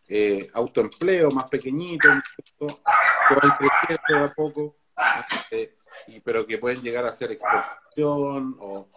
eh, 0.07 0.50
autoempleo 0.53 1.31
más 1.31 1.50
pequeñitos, 1.50 2.17
que 2.57 2.65
van 2.65 3.57
creciendo 3.57 4.25
a 4.25 4.33
poco, 4.33 4.77
eh, 5.51 5.77
y, 6.07 6.19
pero 6.19 6.45
que 6.45 6.57
pueden 6.57 6.81
llegar 6.81 7.05
a 7.05 7.13
ser 7.13 7.31
exportación 7.31 8.57
o 8.59 8.89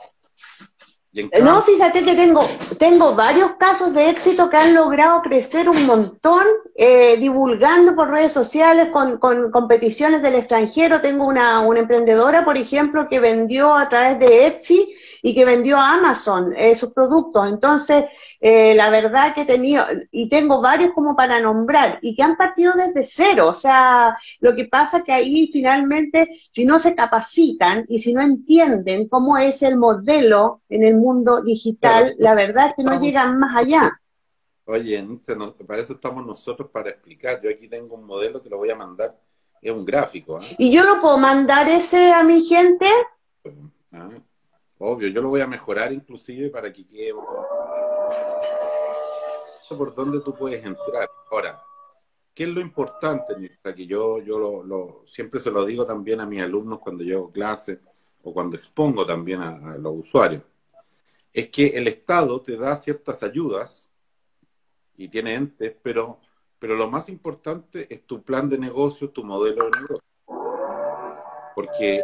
no, 1.42 1.62
fíjate 1.62 2.04
que 2.04 2.14
tengo, 2.14 2.48
tengo 2.78 3.14
varios 3.14 3.52
casos 3.56 3.92
de 3.92 4.08
éxito 4.08 4.48
que 4.48 4.56
han 4.56 4.74
logrado 4.74 5.20
crecer 5.20 5.68
un 5.68 5.84
montón, 5.84 6.44
eh, 6.74 7.18
divulgando 7.18 7.94
por 7.94 8.10
redes 8.10 8.32
sociales, 8.32 8.88
con, 8.88 9.18
con, 9.18 9.50
competiciones 9.50 10.22
del 10.22 10.36
extranjero. 10.36 11.02
Tengo 11.02 11.26
una, 11.26 11.60
una 11.60 11.80
emprendedora, 11.80 12.44
por 12.46 12.56
ejemplo, 12.56 13.08
que 13.10 13.20
vendió 13.20 13.74
a 13.74 13.90
través 13.90 14.18
de 14.20 14.46
Etsy 14.46 14.94
y 15.22 15.34
que 15.34 15.44
vendió 15.44 15.76
a 15.78 15.94
Amazon 15.94 16.52
eh, 16.56 16.74
sus 16.74 16.92
productos. 16.92 17.48
Entonces, 17.48 18.06
eh, 18.40 18.74
la 18.74 18.90
verdad 18.90 19.32
que 19.34 19.42
he 19.42 19.46
tenido, 19.46 19.84
y 20.10 20.28
tengo 20.28 20.60
varios 20.60 20.90
como 20.92 21.14
para 21.14 21.40
nombrar, 21.40 22.00
y 22.02 22.16
que 22.16 22.22
han 22.22 22.36
partido 22.36 22.72
desde 22.74 23.08
cero. 23.08 23.48
O 23.48 23.54
sea, 23.54 24.18
lo 24.40 24.54
que 24.56 24.64
pasa 24.64 24.98
es 24.98 25.04
que 25.04 25.12
ahí 25.12 25.48
finalmente, 25.52 26.40
si 26.50 26.64
no 26.64 26.80
se 26.80 26.96
capacitan 26.96 27.86
y 27.88 28.00
si 28.00 28.12
no 28.12 28.20
entienden 28.20 29.08
cómo 29.08 29.38
es 29.38 29.62
el 29.62 29.76
modelo 29.76 30.62
en 30.68 30.82
el 30.82 30.96
mundo 30.96 31.40
digital, 31.40 32.16
la 32.18 32.34
verdad 32.34 32.68
es 32.68 32.74
que 32.74 32.82
no 32.82 33.00
llegan 33.00 33.38
más 33.38 33.56
allá. 33.56 34.00
Oye, 34.64 35.00
Nietzsche, 35.02 35.34
para 35.66 35.80
eso 35.80 35.92
estamos 35.92 36.26
nosotros 36.26 36.70
para 36.70 36.90
explicar. 36.90 37.40
Yo 37.42 37.50
aquí 37.50 37.68
tengo 37.68 37.94
un 37.94 38.04
modelo, 38.04 38.40
te 38.40 38.50
lo 38.50 38.58
voy 38.58 38.70
a 38.70 38.74
mandar, 38.74 39.16
es 39.60 39.72
un 39.72 39.84
gráfico. 39.84 40.40
¿eh? 40.40 40.56
¿Y 40.58 40.72
yo 40.72 40.84
no 40.84 41.00
puedo 41.00 41.18
mandar 41.18 41.68
ese 41.68 42.12
a 42.12 42.24
mi 42.24 42.44
gente? 42.46 42.86
Ah, 43.92 44.08
obvio, 44.82 45.08
yo 45.08 45.22
lo 45.22 45.30
voy 45.30 45.40
a 45.40 45.46
mejorar 45.46 45.92
inclusive 45.92 46.50
para 46.50 46.72
que 46.72 46.86
quede 46.86 47.14
por 49.76 49.94
dónde 49.94 50.20
tú 50.20 50.34
puedes 50.34 50.64
entrar. 50.64 51.08
Ahora, 51.30 51.62
¿qué 52.34 52.44
es 52.44 52.50
lo 52.50 52.60
importante, 52.60 53.34
Que 53.74 53.86
yo, 53.86 54.18
yo 54.18 54.62
lo, 54.62 55.02
siempre 55.06 55.40
se 55.40 55.50
lo 55.50 55.64
digo 55.64 55.84
también 55.84 56.20
a 56.20 56.26
mis 56.26 56.42
alumnos 56.42 56.78
cuando 56.78 57.02
llevo 57.04 57.30
clases 57.30 57.78
o 58.22 58.32
cuando 58.32 58.56
expongo 58.56 59.06
también 59.06 59.40
a, 59.40 59.76
los 59.78 59.94
usuarios. 60.00 60.42
Es 61.32 61.48
que 61.48 61.68
el 61.68 61.88
Estado 61.88 62.40
te 62.42 62.56
da 62.56 62.76
ciertas 62.76 63.22
ayudas 63.22 63.90
y 64.96 65.08
tiene 65.08 65.34
entes, 65.34 65.74
pero, 65.82 66.20
pero 66.58 66.74
lo 66.74 66.90
más 66.90 67.08
importante 67.08 67.86
es 67.88 68.06
tu 68.06 68.22
plan 68.22 68.48
de 68.48 68.58
negocio, 68.58 69.10
tu 69.10 69.24
modelo 69.24 69.64
de 69.64 69.70
negocio. 69.70 70.02
Porque 71.54 72.02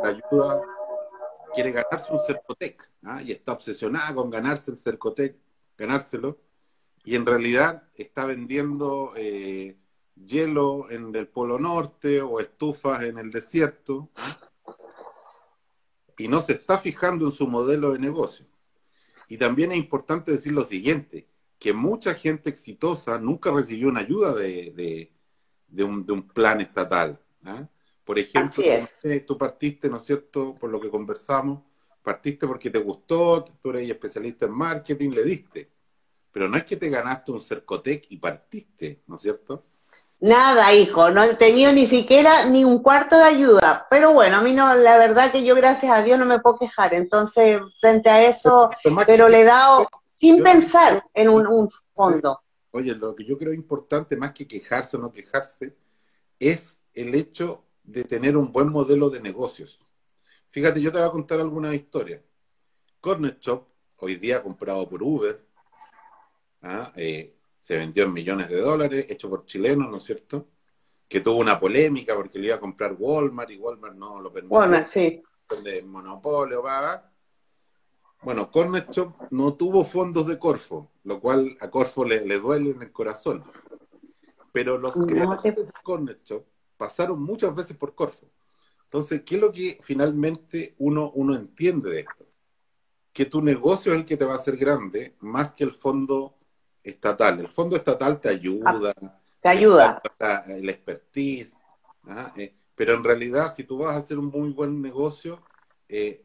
una 0.00 0.10
ayuda 0.10 0.62
quiere 1.54 1.72
ganarse 1.72 2.12
un 2.12 2.20
Cercotec 2.20 2.90
¿ah? 3.04 3.22
y 3.22 3.32
está 3.32 3.52
obsesionada 3.52 4.14
con 4.14 4.30
ganarse 4.30 4.70
el 4.70 4.78
Cercotec 4.78 5.36
ganárselo, 5.78 6.38
y 7.04 7.14
en 7.14 7.24
realidad 7.24 7.84
está 7.94 8.26
vendiendo 8.26 9.12
eh, 9.16 9.78
hielo 10.16 10.90
en 10.90 11.14
el 11.14 11.28
Polo 11.28 11.58
Norte 11.58 12.20
o 12.20 12.40
estufas 12.40 13.04
en 13.04 13.18
el 13.18 13.30
desierto, 13.30 14.10
y 16.18 16.26
no 16.26 16.42
se 16.42 16.54
está 16.54 16.78
fijando 16.78 17.26
en 17.26 17.32
su 17.32 17.46
modelo 17.46 17.92
de 17.92 18.00
negocio. 18.00 18.44
Y 19.28 19.36
también 19.36 19.70
es 19.70 19.78
importante 19.78 20.32
decir 20.32 20.52
lo 20.52 20.64
siguiente, 20.64 21.28
que 21.60 21.72
mucha 21.72 22.14
gente 22.14 22.50
exitosa 22.50 23.18
nunca 23.18 23.52
recibió 23.52 23.88
una 23.88 24.00
ayuda 24.00 24.34
de, 24.34 25.12
un, 25.78 26.28
plan 26.34 26.60
estatal. 26.60 27.20
¿ah? 27.44 27.68
Por 28.08 28.18
ejemplo, 28.18 28.64
tú 29.26 29.36
partiste, 29.36 29.90
¿no 29.90 29.98
es 29.98 30.04
cierto?, 30.04 30.54
por 30.54 30.70
lo 30.70 30.80
que 30.80 30.88
conversamos, 30.88 31.60
partiste 32.02 32.46
porque 32.46 32.70
te 32.70 32.78
gustó, 32.78 33.44
tú 33.60 33.68
eres 33.68 33.90
especialista 33.90 34.46
en 34.46 34.52
marketing, 34.52 35.10
le 35.10 35.24
diste. 35.24 35.70
Pero 36.32 36.48
no 36.48 36.56
es 36.56 36.64
que 36.64 36.78
te 36.78 36.88
ganaste 36.88 37.32
un 37.32 37.42
Cercotec 37.42 38.06
y 38.08 38.16
partiste, 38.16 39.02
¿no 39.08 39.16
es 39.16 39.20
cierto? 39.20 39.66
Nada, 40.20 40.72
hijo, 40.72 41.10
no 41.10 41.22
he 41.22 41.34
tenido 41.34 41.70
ni 41.70 41.86
siquiera 41.86 42.46
ni 42.46 42.64
un 42.64 42.82
cuarto 42.82 43.14
de 43.14 43.24
ayuda. 43.24 43.86
Pero 43.90 44.14
bueno, 44.14 44.38
a 44.38 44.40
mí 44.40 44.54
no, 44.54 44.74
la 44.74 44.96
verdad 44.96 45.30
que 45.30 45.44
yo 45.44 45.54
gracias 45.54 45.92
a 45.92 46.02
Dios 46.02 46.18
no 46.18 46.24
me 46.24 46.40
puedo 46.40 46.60
quejar. 46.60 46.94
Entonces, 46.94 47.60
frente 47.78 48.08
a 48.08 48.26
eso, 48.26 48.70
pero, 49.04 49.28
le 49.28 49.42
he 49.42 49.44
dado 49.44 49.86
sin 50.16 50.42
pensar 50.42 51.04
en 51.12 51.28
un, 51.28 51.46
un, 51.46 51.68
fondo. 51.92 52.40
Oye, 52.70 52.94
lo 52.94 53.14
que 53.14 53.26
yo 53.26 53.36
creo 53.36 53.52
importante, 53.52 54.16
más 54.16 54.32
que 54.32 54.48
quejarse 54.48 54.96
o 54.96 55.00
no 55.00 55.12
quejarse, 55.12 55.76
es 56.38 56.80
el 56.94 57.14
hecho 57.14 57.67
de 57.88 58.04
tener 58.04 58.36
un 58.36 58.52
buen 58.52 58.68
modelo 58.68 59.08
de 59.08 59.18
negocios. 59.18 59.80
Fíjate, 60.50 60.80
yo 60.80 60.92
te 60.92 60.98
voy 60.98 61.08
a 61.08 61.10
contar 61.10 61.40
alguna 61.40 61.74
historia. 61.74 62.22
Corner 63.00 63.38
Shop, 63.40 63.66
hoy 63.96 64.16
día 64.16 64.42
comprado 64.42 64.86
por 64.86 65.02
Uber, 65.02 65.42
¿ah? 66.62 66.92
eh, 66.96 67.34
se 67.58 67.78
vendió 67.78 68.04
en 68.04 68.12
millones 68.12 68.50
de 68.50 68.60
dólares, 68.60 69.06
hecho 69.08 69.30
por 69.30 69.46
chilenos, 69.46 69.90
¿no 69.90 69.96
es 69.96 70.04
cierto? 70.04 70.48
Que 71.08 71.20
tuvo 71.20 71.38
una 71.38 71.58
polémica 71.58 72.14
porque 72.14 72.38
le 72.38 72.48
iba 72.48 72.56
a 72.56 72.60
comprar 72.60 72.94
Walmart 72.98 73.50
y 73.50 73.56
Walmart 73.56 73.94
no 73.94 74.20
lo 74.20 74.30
permitió. 74.30 74.58
Walmart, 74.58 74.88
sí. 74.88 75.22
De 75.64 75.82
monopolio, 75.82 76.62
va. 76.62 77.10
Bueno, 78.22 78.50
Corner 78.50 78.86
Shop 78.90 79.14
no 79.30 79.54
tuvo 79.54 79.82
fondos 79.82 80.26
de 80.26 80.38
Corfo, 80.38 80.90
lo 81.04 81.20
cual 81.20 81.56
a 81.60 81.70
Corfo 81.70 82.04
le, 82.04 82.20
duele 82.38 82.72
en 82.72 82.82
el 82.82 82.92
corazón. 82.92 83.44
Pero 84.52 84.76
los 84.76 84.94
creadores 84.94 85.56
de 85.56 85.72
Corner 85.82 86.20
Shop 86.22 86.44
pasaron 86.78 87.22
muchas 87.22 87.54
veces 87.54 87.76
por 87.76 87.94
Corfo. 87.94 88.26
Entonces, 88.84 89.20
¿qué 89.26 89.34
es 89.34 89.40
lo 89.40 89.52
que 89.52 89.78
finalmente 89.82 90.74
uno, 90.78 91.10
uno 91.14 91.34
entiende 91.34 91.90
de 91.90 92.00
esto? 92.00 92.26
Que 93.12 93.26
tu 93.26 93.42
negocio 93.42 93.92
es 93.92 93.98
el 93.98 94.06
que 94.06 94.16
te 94.16 94.24
va 94.24 94.34
a 94.34 94.36
hacer 94.36 94.56
grande, 94.56 95.14
más 95.20 95.52
que 95.52 95.64
el 95.64 95.72
fondo 95.72 96.38
estatal. 96.82 97.40
El 97.40 97.48
fondo 97.48 97.76
estatal 97.76 98.18
te 98.18 98.30
ayuda. 98.30 98.94
Ah, 99.02 99.20
te 99.40 99.48
ayuda. 99.48 100.00
El 100.46 100.70
expertise. 100.70 101.58
¿ah? 102.04 102.32
Eh, 102.36 102.54
pero 102.74 102.94
en 102.94 103.04
realidad, 103.04 103.52
si 103.54 103.64
tú 103.64 103.78
vas 103.78 103.94
a 103.94 103.98
hacer 103.98 104.18
un 104.18 104.26
muy 104.26 104.50
buen 104.52 104.80
negocio, 104.80 105.42
eh, 105.88 106.22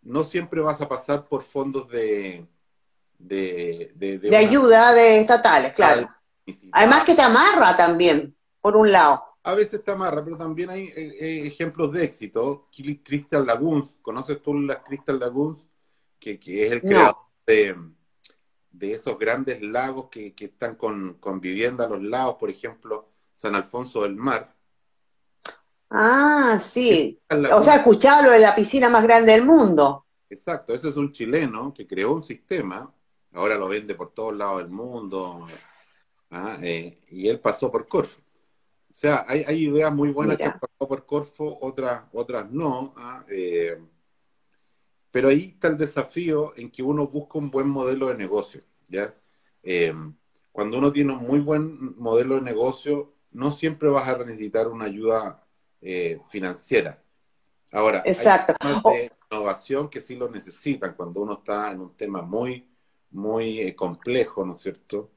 no 0.00 0.24
siempre 0.24 0.60
vas 0.60 0.80
a 0.80 0.88
pasar 0.88 1.28
por 1.28 1.42
fondos 1.42 1.88
de... 1.88 2.46
De, 3.18 3.92
de, 3.94 4.36
ayuda 4.36 4.92
de 4.92 5.20
estatales, 5.20 5.74
claro. 5.74 6.08
Además 6.72 7.04
que 7.04 7.14
te 7.14 7.22
amarra 7.22 7.76
también, 7.76 8.34
por 8.60 8.76
un 8.76 8.90
lado 8.90 9.31
a 9.44 9.54
veces 9.54 9.82
te 9.82 9.90
amarra, 9.90 10.24
pero 10.24 10.36
también 10.36 10.70
hay 10.70 10.84
eh, 10.88 11.16
eh, 11.20 11.46
ejemplos 11.46 11.92
de 11.92 12.04
éxito. 12.04 12.68
Crystal 13.02 13.44
Lagoons, 13.44 13.96
¿conoces 14.00 14.40
tú 14.40 14.54
las 14.54 14.78
Crystal 14.78 15.18
Lagoons? 15.18 15.66
Que, 16.18 16.38
que 16.38 16.66
es 16.66 16.72
el 16.72 16.80
creador 16.80 17.16
de, 17.44 17.76
de, 18.70 18.92
esos 18.92 19.18
grandes 19.18 19.60
lagos 19.60 20.08
que, 20.08 20.34
que 20.34 20.44
están 20.44 20.76
con, 20.76 21.14
con, 21.14 21.40
vivienda 21.40 21.86
a 21.86 21.88
los 21.88 22.00
lados, 22.00 22.36
por 22.38 22.48
ejemplo, 22.48 23.08
San 23.34 23.56
Alfonso 23.56 24.02
del 24.04 24.14
Mar. 24.14 24.54
Ah, 25.90 26.62
sí. 26.64 27.20
O 27.52 27.64
sea, 27.64 27.76
escuchado 27.76 28.22
lo 28.22 28.30
de 28.30 28.38
la 28.38 28.54
piscina 28.54 28.88
más 28.88 29.02
grande 29.02 29.32
del 29.32 29.44
mundo. 29.44 30.06
Exacto, 30.30 30.72
ese 30.72 30.88
es 30.88 30.96
un 30.96 31.12
chileno 31.12 31.74
que 31.74 31.86
creó 31.86 32.14
un 32.14 32.22
sistema, 32.22 32.90
ahora 33.34 33.56
lo 33.56 33.68
vende 33.68 33.94
por 33.94 34.14
todos 34.14 34.34
lados 34.34 34.58
del 34.58 34.70
mundo, 34.70 35.46
¿ah? 36.30 36.56
eh, 36.62 37.00
y 37.10 37.28
él 37.28 37.40
pasó 37.40 37.70
por 37.70 37.86
Corfo. 37.86 38.21
O 38.92 38.94
sea, 38.94 39.24
hay, 39.26 39.68
ideas 39.68 39.90
muy 39.90 40.10
buenas 40.10 40.36
que 40.36 40.44
han 40.44 40.60
pasado 40.60 40.86
por 40.86 41.06
Corfo, 41.06 41.58
otras, 41.62 42.02
otras 42.12 42.50
no. 42.50 42.92
¿ah? 42.98 43.24
Eh, 43.30 43.80
pero 45.10 45.28
ahí 45.28 45.54
está 45.54 45.68
el 45.68 45.78
desafío 45.78 46.52
en 46.56 46.70
que 46.70 46.82
uno 46.82 47.06
busca 47.06 47.38
un 47.38 47.50
buen 47.50 47.70
modelo 47.70 48.08
de 48.08 48.16
negocio. 48.16 48.60
¿ya? 48.88 49.14
Eh, 49.62 49.94
cuando 50.52 50.76
uno 50.76 50.92
tiene 50.92 51.14
un 51.14 51.26
muy 51.26 51.40
buen 51.40 51.98
modelo 51.98 52.34
de 52.34 52.42
negocio, 52.42 53.14
no 53.30 53.50
siempre 53.52 53.88
vas 53.88 54.06
a 54.06 54.18
necesitar 54.18 54.68
una 54.68 54.84
ayuda 54.84 55.42
eh, 55.80 56.20
financiera. 56.28 57.02
Ahora, 57.70 58.02
Exacto. 58.04 58.52
hay 58.60 58.74
temas 58.74 58.82
de 58.92 59.12
innovación 59.30 59.88
que 59.88 60.02
sí 60.02 60.16
lo 60.16 60.28
necesitan 60.28 60.92
cuando 60.94 61.22
uno 61.22 61.38
está 61.38 61.70
en 61.70 61.80
un 61.80 61.96
tema 61.96 62.20
muy, 62.20 62.68
muy 63.10 63.74
complejo, 63.74 64.44
¿no 64.44 64.54
es 64.54 64.60
cierto? 64.60 65.10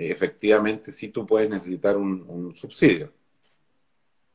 efectivamente, 0.00 0.92
sí 0.92 1.08
tú 1.08 1.26
puedes 1.26 1.50
necesitar 1.50 1.96
un 1.96 2.54
subsidio. 2.54 3.17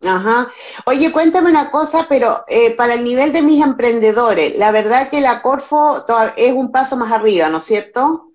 Ajá. 0.06 0.52
Oye, 0.86 1.12
cuéntame 1.12 1.50
una 1.50 1.72
cosa, 1.72 2.08
pero 2.10 2.44
eh, 2.48 2.76
para 2.76 2.96
el 2.96 3.04
nivel 3.04 3.32
de 3.32 3.42
mis 3.42 3.64
emprendedores, 3.64 4.58
la 4.58 4.72
verdad 4.72 5.10
que 5.10 5.22
la 5.22 5.42
Corfo 5.42 6.06
es 6.36 6.54
un 6.54 6.72
paso 6.72 6.98
más 6.98 7.12
arriba, 7.12 7.50
¿no 7.50 7.60
es 7.60 7.66
cierto? 7.66 8.34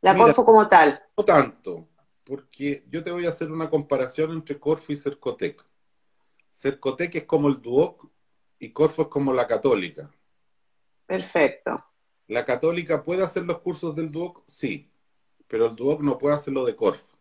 La 0.00 0.16
Corfo 0.16 0.44
como 0.44 0.66
tal. 0.66 1.02
No 1.16 1.24
tanto, 1.24 1.88
porque 2.24 2.84
yo 2.88 3.04
te 3.04 3.10
voy 3.10 3.26
a 3.26 3.30
hacer 3.30 3.50
una 3.52 3.68
comparación 3.68 4.32
entre 4.32 4.58
Corfo 4.58 4.92
y 4.92 4.96
Cercotec. 4.96 5.62
Cercotec 6.50 7.14
es 7.16 7.24
como 7.24 7.48
el 7.48 7.60
Duoc 7.60 8.08
y 8.58 8.70
Corfo 8.70 9.02
es 9.02 9.08
como 9.08 9.32
la 9.32 9.46
Católica. 9.46 10.10
Perfecto. 11.06 11.84
¿La 12.28 12.44
Católica 12.44 13.02
puede 13.02 13.22
hacer 13.22 13.44
los 13.44 13.58
cursos 13.58 13.94
del 13.94 14.10
Duoc? 14.10 14.42
Sí. 14.46 14.90
pero 15.46 15.66
el 15.66 15.76
DUOC 15.76 16.02
no 16.02 16.18
puede 16.18 16.34
hacerlo 16.34 16.64
de 16.64 16.76
Corfo. 16.76 17.16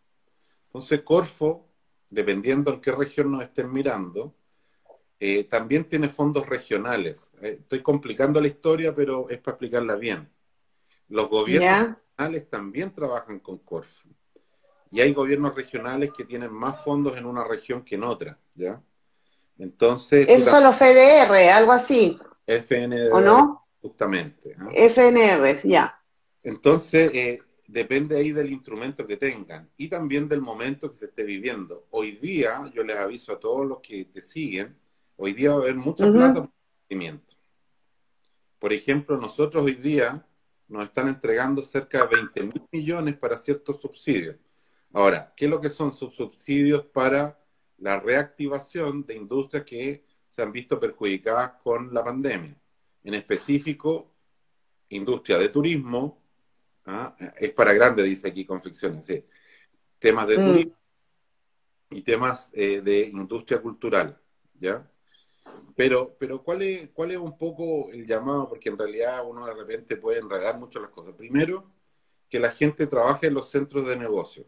Entonces, 0.66 1.02
Corfo, 1.02 1.67
dependiendo 2.10 2.74
en 2.74 2.82
qué 2.82 2.92
región 2.92 3.32
nos 3.32 3.44
estén 3.44 3.72
mirando, 3.72 4.34
eh, 5.20 5.44
también 5.46 5.86
tiene 5.86 6.10
fondos 6.10 6.48
regionales. 6.48 7.34
Eh, 7.42 7.58
estoy 7.62 7.82
complicando 7.82 8.40
la 8.40 8.48
historia, 8.48 8.94
pero 8.94 9.30
es 9.30 9.40
para 9.40 9.56
explicarla 9.56 9.96
bien. 9.96 10.30
Los 11.10 11.30
gobiernos 11.30 11.96
regionales 11.98 12.50
también 12.50 12.94
trabajan 12.94 13.40
con 13.40 13.58
Corfo. 13.60 14.10
Y 14.92 15.02
hay 15.02 15.14
gobiernos 15.14 15.56
regionales 15.56 16.12
que 16.16 16.24
tienen 16.24 16.52
más 16.54 16.84
fondos 16.84 17.18
en 17.18 17.26
una 17.26 17.44
región 17.44 17.84
que 17.84 17.96
en 17.96 18.04
otra, 18.04 18.38
¿ya? 18.56 18.82
Entonces... 19.58 20.28
Eso 20.30 20.52
son 20.52 20.64
los 20.64 20.76
FDR, 20.76 21.50
algo 21.50 21.72
así. 21.72 22.20
FNR. 22.46 23.12
¿O 23.12 23.20
no? 23.20 23.68
Justamente. 23.82 24.56
FNR, 24.74 25.68
ya. 25.68 26.00
Entonces, 26.44 27.12
eh, 27.14 27.42
depende 27.68 28.18
ahí 28.18 28.32
del 28.32 28.52
instrumento 28.52 29.06
que 29.06 29.18
tengan 29.18 29.70
y 29.78 29.90
también 29.90 30.28
del 30.28 30.42
momento 30.42 30.90
que 30.90 30.98
se 30.98 31.06
esté 31.06 31.24
viviendo. 31.24 31.86
Hoy 31.92 32.14
día, 32.14 32.72
yo 32.74 32.84
les 32.84 32.98
aviso 32.98 33.34
a 33.34 33.40
todos 33.40 33.68
los 33.68 33.82
que 33.82 34.06
te 34.06 34.22
siguen, 34.22 34.76
hoy 35.18 35.34
día 35.34 35.52
va 35.52 35.58
a 35.58 35.62
haber 35.64 35.76
mucha 35.76 36.10
plata 36.10 36.42
por 36.42 36.52
crecimiento. 36.88 37.36
Por 38.58 38.74
ejemplo, 38.74 39.18
nosotros 39.18 39.66
hoy 39.66 39.76
día 39.76 40.26
nos 40.70 40.86
están 40.86 41.10
entregando 41.10 41.62
cerca 41.62 42.06
de 42.08 42.16
20 42.16 42.44
mil 42.44 42.68
millones 42.72 43.18
para 43.18 43.38
ciertos 43.38 43.82
subsidios. 43.82 44.38
Ahora, 44.94 45.34
¿qué 45.36 45.46
es 45.46 45.52
lo 45.52 45.62
que 45.62 45.70
son 45.70 45.94
subsidios 45.94 46.86
para 46.86 47.38
la 47.78 48.00
reactivación 48.00 49.06
de 49.06 49.16
industrias 49.16 49.64
que 49.66 50.06
se 50.30 50.42
han 50.42 50.52
visto 50.52 50.80
perjudicadas 50.80 51.52
con 51.62 51.94
la 51.94 52.04
pandemia? 52.04 52.56
En 53.04 53.14
específico, 53.14 54.12
industria 54.90 55.38
de 55.38 55.50
turismo, 55.50 56.22
¿ah? 56.88 57.16
es 57.40 57.52
para 57.52 57.74
grandes, 57.74 58.06
dice 58.06 58.28
aquí 58.28 58.46
confecciones, 58.46 59.06
sí. 59.06 59.24
temas 60.00 60.28
de 60.28 60.40
mm. 60.40 60.46
turismo 60.46 60.78
y 61.90 62.02
temas 62.02 62.50
eh, 62.54 62.82
de 62.82 63.02
industria 63.08 63.62
cultural, 63.62 64.20
¿ya? 64.60 64.90
Pero, 65.76 66.16
pero 66.20 66.44
¿cuál, 66.44 66.64
es, 66.64 66.90
¿cuál 66.90 67.12
es 67.12 67.18
un 67.18 67.38
poco 67.38 67.92
el 67.92 68.06
llamado? 68.06 68.50
Porque 68.50 68.70
en 68.70 68.78
realidad 68.78 69.24
uno 69.26 69.46
de 69.46 69.54
repente 69.54 69.96
puede 69.96 70.20
enredar 70.20 70.60
mucho 70.60 70.80
las 70.80 70.90
cosas. 70.90 71.14
Primero, 71.14 71.72
que 72.30 72.40
la 72.40 72.50
gente 72.50 72.88
trabaje 72.88 73.28
en 73.28 73.36
los 73.36 73.50
centros 73.50 73.88
de 73.88 73.96
negocio. 73.96 74.46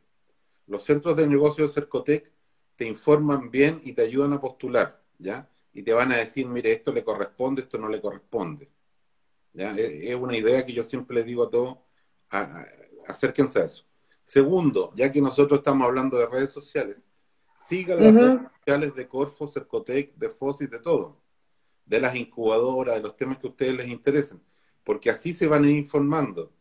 Los 0.67 0.83
centros 0.83 1.15
de 1.15 1.27
negocio 1.27 1.67
de 1.67 1.73
Cercotec 1.73 2.31
te 2.75 2.85
informan 2.85 3.51
bien 3.51 3.79
y 3.83 3.93
te 3.93 4.01
ayudan 4.01 4.33
a 4.33 4.41
postular, 4.41 5.01
¿ya? 5.17 5.49
Y 5.73 5.83
te 5.83 5.93
van 5.93 6.11
a 6.11 6.17
decir, 6.17 6.47
mire, 6.47 6.71
esto 6.71 6.91
le 6.91 7.03
corresponde, 7.03 7.61
esto 7.61 7.77
no 7.77 7.87
le 7.87 8.01
corresponde. 8.01 8.69
¿ya? 9.53 9.75
Es 9.77 10.15
una 10.15 10.35
idea 10.35 10.65
que 10.65 10.73
yo 10.73 10.83
siempre 10.83 11.15
le 11.15 11.23
digo 11.23 11.43
a 11.43 11.49
todos, 11.49 11.77
acérquense 13.07 13.61
a 13.61 13.65
eso. 13.65 13.85
Segundo, 14.23 14.93
ya 14.95 15.11
que 15.11 15.21
nosotros 15.21 15.59
estamos 15.59 15.87
hablando 15.87 16.17
de 16.17 16.27
redes 16.27 16.51
sociales, 16.51 17.05
sigan 17.55 18.03
las 18.03 18.13
redes 18.13 18.41
sociales 18.57 18.95
de 18.95 19.07
Corfo, 19.07 19.47
Cercotec, 19.47 20.15
de 20.15 20.29
FOSIS, 20.29 20.69
de 20.69 20.79
todo, 20.79 21.21
de 21.85 21.99
las 21.99 22.15
incubadoras, 22.15 22.95
de 22.95 23.01
los 23.01 23.17
temas 23.17 23.39
que 23.39 23.47
a 23.47 23.49
ustedes 23.49 23.75
les 23.75 23.87
interesen, 23.87 24.41
porque 24.83 25.09
así 25.09 25.33
se 25.33 25.47
van 25.47 25.63
a 25.63 25.69
ir 25.69 25.77
informando. 25.77 26.53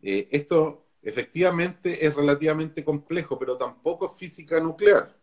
Eh, 0.00 0.28
esto 0.30 0.86
efectivamente 1.02 2.06
es 2.06 2.14
relativamente 2.14 2.84
complejo, 2.84 3.38
pero 3.38 3.56
tampoco 3.56 4.06
es 4.06 4.12
física 4.12 4.60
nuclear. 4.60 5.16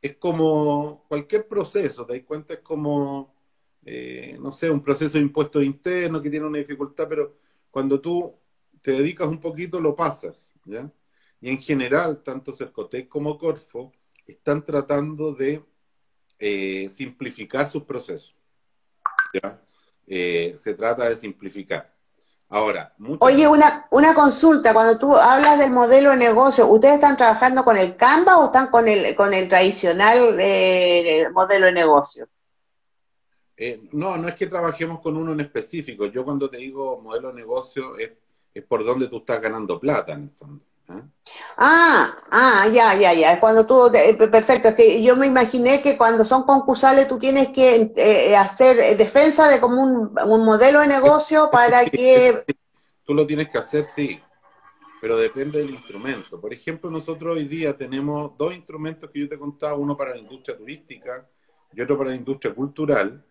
Es 0.00 0.16
como 0.16 1.04
cualquier 1.08 1.46
proceso, 1.46 2.04
te 2.04 2.14
das 2.14 2.26
cuenta, 2.26 2.54
es 2.54 2.60
como, 2.60 3.34
eh, 3.84 4.36
no 4.40 4.52
sé, 4.52 4.70
un 4.70 4.82
proceso 4.82 5.12
de 5.12 5.20
impuesto 5.20 5.62
interno 5.62 6.20
que 6.20 6.30
tiene 6.30 6.46
una 6.46 6.58
dificultad, 6.58 7.06
pero 7.08 7.43
cuando 7.74 8.00
tú 8.00 8.32
te 8.82 8.92
dedicas 8.92 9.26
un 9.26 9.40
poquito 9.40 9.80
lo 9.80 9.96
pasas, 9.96 10.54
¿ya? 10.64 10.88
Y 11.40 11.50
en 11.50 11.60
general, 11.60 12.22
tanto 12.22 12.52
Cercotec 12.52 13.08
como 13.08 13.36
Corfo 13.36 13.90
están 14.24 14.64
tratando 14.64 15.34
de 15.34 15.60
eh, 16.38 16.88
simplificar 16.88 17.68
sus 17.68 17.82
procesos. 17.82 18.36
¿ya? 19.32 19.60
Eh, 20.06 20.54
se 20.56 20.74
trata 20.74 21.08
de 21.08 21.16
simplificar. 21.16 21.92
Ahora, 22.48 22.94
Oye, 23.18 23.48
una, 23.48 23.88
una 23.90 24.14
consulta, 24.14 24.72
cuando 24.72 24.96
tú 24.96 25.16
hablas 25.16 25.58
del 25.58 25.72
modelo 25.72 26.10
de 26.10 26.16
negocio, 26.16 26.68
¿ustedes 26.68 26.94
están 26.94 27.16
trabajando 27.16 27.64
con 27.64 27.76
el 27.76 27.96
Canva 27.96 28.38
o 28.38 28.46
están 28.46 28.68
con 28.68 28.86
el, 28.86 29.16
con 29.16 29.34
el 29.34 29.48
tradicional 29.48 30.36
eh, 30.38 31.26
modelo 31.32 31.66
de 31.66 31.72
negocio? 31.72 32.28
Eh, 33.56 33.88
no, 33.92 34.16
no 34.16 34.28
es 34.28 34.34
que 34.34 34.48
trabajemos 34.48 35.00
con 35.00 35.16
uno 35.16 35.32
en 35.32 35.40
específico. 35.40 36.06
Yo 36.06 36.24
cuando 36.24 36.50
te 36.50 36.56
digo 36.56 37.00
modelo 37.00 37.28
de 37.28 37.34
negocio 37.34 37.96
es, 37.98 38.12
por 38.68 38.84
donde 38.84 39.08
tú 39.08 39.18
estás 39.18 39.40
ganando 39.40 39.78
plata 39.78 40.12
en 40.12 40.24
el 40.24 40.30
fondo. 40.30 40.64
¿eh? 40.90 41.02
Ah, 41.56 42.16
ah, 42.30 42.68
ya, 42.68 42.94
ya, 42.94 43.12
ya. 43.14 43.38
Cuando 43.38 43.64
tú, 43.66 43.90
perfecto, 43.92 44.68
es 44.68 44.74
que 44.74 45.02
yo 45.02 45.14
me 45.16 45.26
imaginé 45.26 45.82
que 45.82 45.96
cuando 45.96 46.24
son 46.24 46.42
concursales 46.44 47.08
tú 47.08 47.18
tienes 47.18 47.48
que 47.50 47.92
eh, 47.96 48.36
hacer 48.36 48.96
defensa 48.96 49.48
de 49.48 49.60
como 49.60 49.82
un, 49.82 50.18
un, 50.18 50.44
modelo 50.44 50.80
de 50.80 50.88
negocio 50.88 51.48
para 51.52 51.84
que... 51.84 52.44
Tú 53.04 53.14
lo 53.14 53.26
tienes 53.26 53.50
que 53.50 53.58
hacer, 53.58 53.84
sí, 53.84 54.20
pero 55.00 55.16
depende 55.16 55.58
del 55.58 55.70
instrumento. 55.70 56.40
Por 56.40 56.52
ejemplo, 56.52 56.90
nosotros 56.90 57.36
hoy 57.36 57.46
día 57.46 57.76
tenemos 57.76 58.36
dos 58.36 58.54
instrumentos 58.54 59.10
que 59.10 59.20
yo 59.20 59.28
te 59.28 59.38
contaba, 59.38 59.74
uno 59.74 59.96
para 59.96 60.12
la 60.12 60.18
industria 60.18 60.56
turística 60.56 61.28
y 61.72 61.80
otro 61.80 61.98
para 61.98 62.10
la 62.10 62.16
industria 62.16 62.54
cultural 62.54 63.24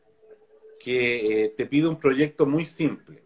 que 0.83 1.45
eh, 1.45 1.49
te 1.55 1.65
pide 1.65 1.87
un 1.87 1.97
proyecto 1.97 2.45
muy 2.45 2.65
simple. 2.65 3.23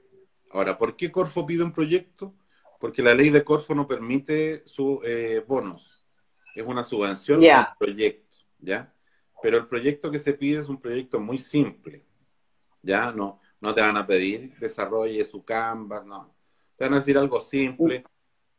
Ahora, 0.51 0.77
¿por 0.77 0.95
qué 0.95 1.11
Corfo 1.11 1.43
pide 1.43 1.63
un 1.63 1.73
proyecto? 1.73 2.35
Porque 2.79 3.01
la 3.01 3.15
ley 3.15 3.31
de 3.31 3.43
Corfo 3.43 3.73
no 3.73 3.87
permite 3.87 4.61
su 4.67 5.01
eh, 5.03 5.43
bonos. 5.45 6.05
Es 6.53 6.63
una 6.63 6.83
subvención 6.83 7.41
yeah. 7.41 7.69
un 7.71 7.77
proyecto, 7.79 8.37
¿ya? 8.59 8.93
Pero 9.41 9.57
el 9.57 9.67
proyecto 9.67 10.11
que 10.11 10.19
se 10.19 10.33
pide 10.33 10.59
es 10.59 10.69
un 10.69 10.79
proyecto 10.79 11.19
muy 11.19 11.39
simple, 11.39 12.05
¿ya? 12.83 13.11
No, 13.11 13.39
no 13.59 13.73
te 13.73 13.81
van 13.81 13.97
a 13.97 14.05
pedir 14.05 14.55
desarrolle 14.59 15.25
su 15.25 15.43
Canvas, 15.43 16.05
no. 16.05 16.35
Te 16.75 16.85
van 16.85 16.93
a 16.93 16.99
decir 16.99 17.17
algo 17.17 17.41
simple. 17.41 18.03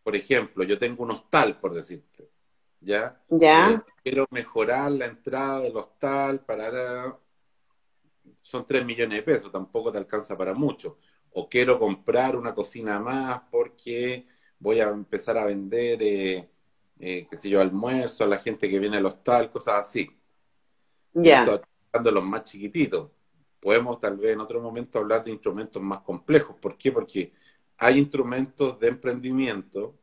Por 0.02 0.16
ejemplo, 0.16 0.64
yo 0.64 0.76
tengo 0.76 1.04
un 1.04 1.12
hostal, 1.12 1.60
por 1.60 1.72
decirte, 1.72 2.28
¿ya? 2.80 3.22
Ya. 3.28 3.70
Eh, 3.70 3.80
quiero 4.02 4.26
mejorar 4.32 4.90
la 4.90 5.06
entrada 5.06 5.60
del 5.60 5.76
hostal 5.76 6.40
para 6.44 7.16
son 8.48 8.64
3 8.66 8.82
millones 8.82 9.18
de 9.18 9.22
pesos, 9.22 9.52
tampoco 9.52 9.92
te 9.92 9.98
alcanza 9.98 10.34
para 10.34 10.54
mucho. 10.54 10.96
O 11.32 11.50
quiero 11.50 11.78
comprar 11.78 12.34
una 12.34 12.54
cocina 12.54 12.98
más 12.98 13.42
porque 13.50 14.26
voy 14.58 14.80
a 14.80 14.88
empezar 14.88 15.36
a 15.36 15.44
vender, 15.44 16.02
eh, 16.02 16.48
eh, 16.98 17.26
qué 17.30 17.36
sé 17.36 17.50
yo, 17.50 17.60
almuerzo 17.60 18.24
a 18.24 18.26
la 18.26 18.38
gente 18.38 18.70
que 18.70 18.78
viene 18.78 18.96
al 18.96 19.04
hostal, 19.04 19.50
cosas 19.50 19.74
así. 19.74 20.08
Ya. 21.12 21.44
Yeah. 21.44 22.10
los 22.10 22.24
más 22.24 22.44
chiquititos. 22.44 23.10
Podemos 23.60 24.00
tal 24.00 24.16
vez 24.16 24.32
en 24.32 24.40
otro 24.40 24.62
momento 24.62 24.98
hablar 24.98 25.24
de 25.24 25.30
instrumentos 25.30 25.82
más 25.82 26.00
complejos. 26.00 26.56
¿Por 26.56 26.78
qué? 26.78 26.90
Porque 26.90 27.34
hay 27.76 27.98
instrumentos 27.98 28.80
de 28.80 28.88
emprendimiento, 28.88 29.94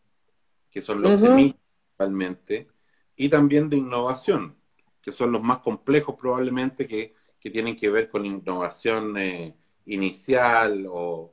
que 0.70 0.84
son 0.84 1.02
los 1.02 1.20
uh 1.20 1.34
principalmente, 1.34 2.68
y 3.16 3.28
también 3.30 3.70
de 3.70 3.78
innovación, 3.78 4.56
que 5.02 5.12
son 5.12 5.32
los 5.32 5.42
más 5.42 5.60
complejos 5.60 6.16
probablemente 6.16 6.86
que 6.86 7.14
que 7.46 7.52
tienen 7.52 7.76
que 7.76 7.92
ver 7.92 8.10
con 8.10 8.26
innovación 8.26 9.16
eh, 9.20 9.56
inicial 9.86 10.88
o, 10.90 11.32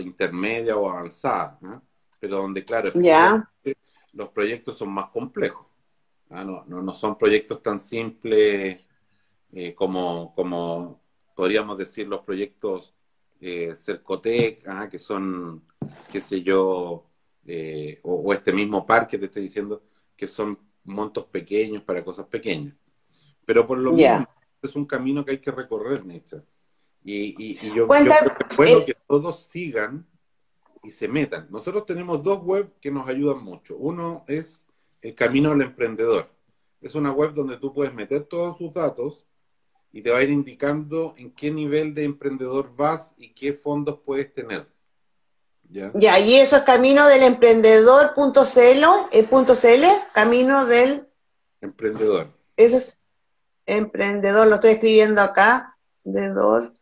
intermedia 0.00 0.74
o 0.74 0.88
avanzada, 0.88 1.58
pero 2.18 2.38
donde, 2.38 2.64
claro, 2.64 2.90
los 4.14 4.28
proyectos 4.30 4.78
son 4.78 4.88
más 4.88 5.10
complejos. 5.10 5.66
No, 6.30 6.64
no, 6.64 6.94
son 6.94 7.18
proyectos 7.18 7.62
tan 7.62 7.78
simples 7.78 8.82
eh, 9.52 9.74
como, 9.74 10.34
como 10.34 11.02
podríamos 11.36 11.76
decir 11.76 12.08
los 12.08 12.22
proyectos 12.22 12.94
eh, 13.42 13.74
Cercotec, 13.76 14.64
que 14.90 14.98
son, 14.98 15.62
qué 16.10 16.22
sé 16.22 16.40
yo, 16.40 17.04
o, 18.02 18.32
este 18.32 18.50
mismo 18.54 18.86
parque 18.86 19.18
te 19.18 19.26
estoy 19.26 19.42
diciendo, 19.42 19.82
que 20.16 20.26
son 20.26 20.58
montos 20.84 21.26
pequeños 21.26 21.82
para 21.82 22.02
cosas 22.02 22.26
pequeñas. 22.28 22.74
Pero 23.44 23.66
por 23.66 23.76
lo 23.76 23.92
menos 23.92 24.26
es 24.66 24.76
un 24.76 24.86
camino 24.86 25.24
que 25.24 25.32
hay 25.32 25.38
que 25.38 25.50
recorrer, 25.50 26.04
Nietzsche. 26.04 26.38
Y, 27.04 27.54
yo, 27.74 27.86
creo 27.86 28.04
que 28.04 28.44
es 28.50 28.56
bueno 28.56 28.78
eh, 28.78 28.84
que 28.86 28.96
todos 29.06 29.44
sigan 29.46 30.06
y 30.82 30.90
se 30.90 31.06
metan. 31.06 31.46
Nosotros 31.50 31.84
tenemos 31.84 32.22
dos 32.22 32.40
webs 32.42 32.70
que 32.80 32.90
nos 32.90 33.08
ayudan 33.08 33.42
mucho. 33.44 33.76
Uno 33.76 34.24
es 34.26 34.64
el 35.02 35.14
Camino 35.14 35.50
del 35.50 35.62
Emprendedor. 35.62 36.30
Es 36.80 36.94
una 36.94 37.12
web 37.12 37.34
donde 37.34 37.58
tú 37.58 37.72
puedes 37.72 37.92
meter 37.92 38.24
todos 38.24 38.56
sus 38.58 38.72
datos 38.72 39.26
y 39.92 40.02
te 40.02 40.10
va 40.10 40.18
a 40.18 40.22
ir 40.22 40.30
indicando 40.30 41.14
en 41.16 41.30
qué 41.30 41.50
nivel 41.50 41.94
de 41.94 42.04
emprendedor 42.04 42.74
vas 42.74 43.14
y 43.16 43.32
qué 43.32 43.52
fondos 43.52 44.00
puedes 44.04 44.32
tener. 44.32 44.66
¿Ya? 45.70 45.92
Ya, 45.94 46.18
y 46.18 46.34
eso 46.34 46.56
es 46.56 46.62
camino 46.64 47.06
del 47.06 47.22
emprendedor.cl, 47.22 48.84
eh, 49.12 49.28
camino 50.12 50.66
del 50.66 51.08
emprendedor. 51.60 52.28
Ese 52.56 52.76
es 52.76 52.98
emprendedor, 53.66 54.46
lo 54.46 54.56
estoy 54.56 54.72
escribiendo 54.72 55.20
acá, 55.20 55.76
emprendedor, 56.04 56.72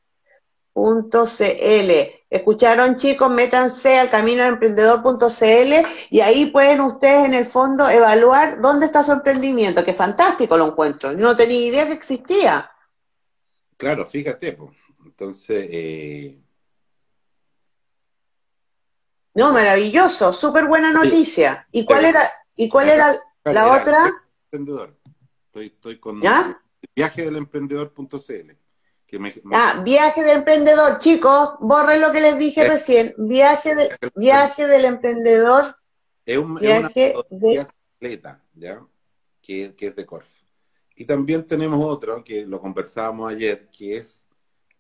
Escucharon 2.31 2.97
chicos, 2.97 3.31
métanse 3.31 3.99
al 3.99 4.11
caminoemprendedor.cl 4.11 5.87
y 6.09 6.21
ahí 6.21 6.47
pueden 6.47 6.81
ustedes 6.81 7.27
en 7.27 7.35
el 7.35 7.51
fondo 7.51 7.87
evaluar 7.91 8.61
dónde 8.63 8.87
está 8.87 9.05
su 9.05 9.13
emprendimiento, 9.13 9.85
que 9.85 9.93
fantástico 9.93 10.57
lo 10.57 10.69
encuentro. 10.69 11.13
no 11.13 11.37
tenía 11.37 11.67
idea 11.67 11.87
que 11.87 11.93
existía. 11.93 12.71
Claro, 13.77 14.07
fíjate, 14.07 14.53
pues. 14.53 14.71
Entonces, 15.05 15.69
eh... 15.71 16.39
no, 19.35 19.53
maravilloso, 19.53 20.33
súper 20.33 20.67
buena 20.67 20.91
noticia. 20.91 21.67
¿Y 21.71 21.85
cuál 21.85 22.07
era, 22.07 22.31
y 22.57 22.69
cuál 22.71 22.89
era 22.89 23.15
la 23.45 23.73
otra? 23.73 24.11
Emprendedor. 24.51 24.97
Estoy, 25.47 25.67
estoy 25.67 25.99
con 25.99 26.23
¿Ya? 26.23 26.62
Viaje 26.95 27.25
del 27.25 27.37
emprendedor.cl. 27.37 28.53
Ah, 29.53 29.83
viaje 29.85 30.23
del 30.23 30.39
emprendedor, 30.39 30.99
chicos, 30.99 31.51
borren 31.61 32.01
lo 32.01 32.13
que 32.13 32.21
les 32.21 32.39
dije 32.39 32.67
recién. 32.67 33.15
Viaje, 33.19 33.75
de, 33.75 33.91
viaje 34.15 34.67
del 34.67 34.87
emprendedor. 34.87 35.77
Es, 36.25 36.39
un, 36.39 36.55
viaje 36.55 37.15
una 37.15 37.29
de... 37.29 37.55
¿ya? 38.55 38.87
Que, 39.43 39.75
es 39.79 39.97
de 39.97 40.07
Corfo. 40.07 40.39
Y 40.97 41.05
también 41.05 41.47
tenemos 41.47 41.85
otro, 41.85 42.25
que 42.25 42.47
lo 42.47 42.61
conversábamos 42.61 43.31
ayer, 43.31 43.69
que 43.69 43.97
es 43.97 44.25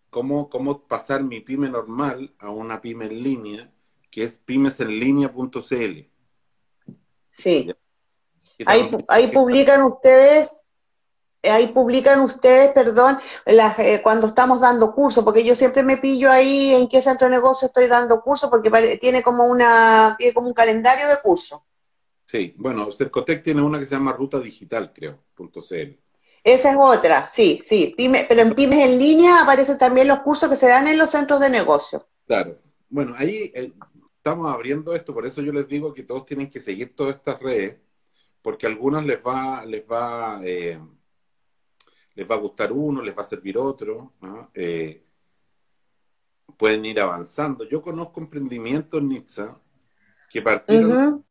cómo, 0.09 0.49
cómo 0.49 0.87
pasar 0.87 1.23
mi 1.23 1.41
pyme 1.41 1.69
normal 1.69 2.33
a 2.39 2.51
una 2.51 2.81
pyme 2.81 3.07
en 3.07 3.23
línea, 3.23 3.71
que 4.11 4.23
es 4.23 4.39
pymesenlinea.cl. 4.39 6.09
Sí. 7.33 7.75
Ahí, 8.65 8.91
ahí 9.09 9.31
publican 9.31 9.83
ustedes 9.83 10.62
ahí 11.51 11.69
publican 11.69 12.21
ustedes, 12.21 12.73
perdón, 12.73 13.19
eh, 13.47 14.01
cuando 14.03 14.29
estamos 14.29 14.61
dando 14.61 14.95
cursos, 14.95 15.25
porque 15.25 15.45
yo 15.45 15.57
siempre 15.57 15.83
me 15.83 15.97
pillo 15.97 16.31
ahí 16.31 16.75
en 16.75 16.89
qué 16.89 17.03
centro 17.03 17.29
de 17.29 17.35
negocio 17.35 17.67
estoy 17.67 17.87
dando 17.89 18.21
cursos, 18.21 18.49
porque 18.49 18.99
tiene 19.01 19.23
como 19.23 19.45
una 19.45 20.15
tiene 20.19 20.35
como 20.35 20.49
un 20.49 20.55
calendario 20.55 21.09
de 21.09 21.21
cursos. 21.23 21.61
Sí, 22.25 22.55
bueno, 22.57 22.91
Cercotec 22.93 23.43
tiene 23.43 23.61
una 23.61 23.79
que 23.79 23.87
se 23.87 23.95
llama 23.95 24.13
Ruta 24.13 24.39
Digital, 24.39 24.93
creo, 24.95 25.19
punto 25.35 25.61
.cl. 25.61 25.99
Esa 26.45 26.71
es 26.71 26.77
otra, 26.79 27.31
sí, 27.33 27.63
sí, 27.67 27.95
pero 27.97 28.43
en 28.43 28.55
Pymes 28.55 28.79
en 28.81 28.99
línea 28.99 29.43
aparecen 29.43 29.79
también 29.79 30.09
los 30.09 30.21
cursos 30.21 30.49
que 30.49 30.57
se 30.57 30.67
dan 30.67 30.89
en 30.89 30.99
los 30.99 31.11
centros 31.11 31.39
de 31.41 31.49
negocio. 31.49 32.07
Claro, 32.27 32.59
bueno, 32.89 33.15
ahí 33.17 33.53
eh, 33.55 33.73
estamos 34.17 34.53
abriendo 34.53 34.95
esto, 34.95 35.15
por 35.15 35.27
eso 35.27 35.41
yo 35.43 35.53
les 35.53 35.69
digo 35.69 35.95
que 35.95 36.03
todos 36.03 36.27
tienen 36.27 36.51
que 36.51 36.59
seguir 36.59 36.97
todas 36.97 37.17
estas 37.17 37.39
redes, 37.41 37.77
porque 38.41 38.67
a 38.67 38.71
algunos 38.71 39.05
les 39.05 39.19
va, 39.19 39.65
les 39.65 39.85
va 39.85 40.41
eh, 40.45 40.81
les 42.15 42.31
va 42.31 42.35
a 42.35 42.39
gustar 42.39 42.73
uno, 42.73 43.03
les 43.03 43.17
va 43.17 43.23
a 43.23 43.27
servir 43.27 43.59
otro, 43.59 44.13
eh, 44.55 45.05
pueden 46.57 46.85
ir 46.85 47.01
avanzando. 47.01 47.65
Yo 47.65 47.83
conozco 47.83 48.21
emprendimientos 48.21 49.03
Nitsa 49.03 49.59
que 50.31 50.43
partieron, 50.43 51.25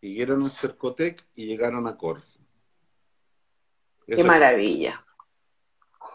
siguieron 0.00 0.42
en 0.42 0.50
Cercotec 0.50 1.26
y 1.34 1.46
llegaron 1.46 1.86
a 1.86 1.96
Corfo. 1.96 2.40
Qué 4.06 4.22
maravilla. 4.22 5.04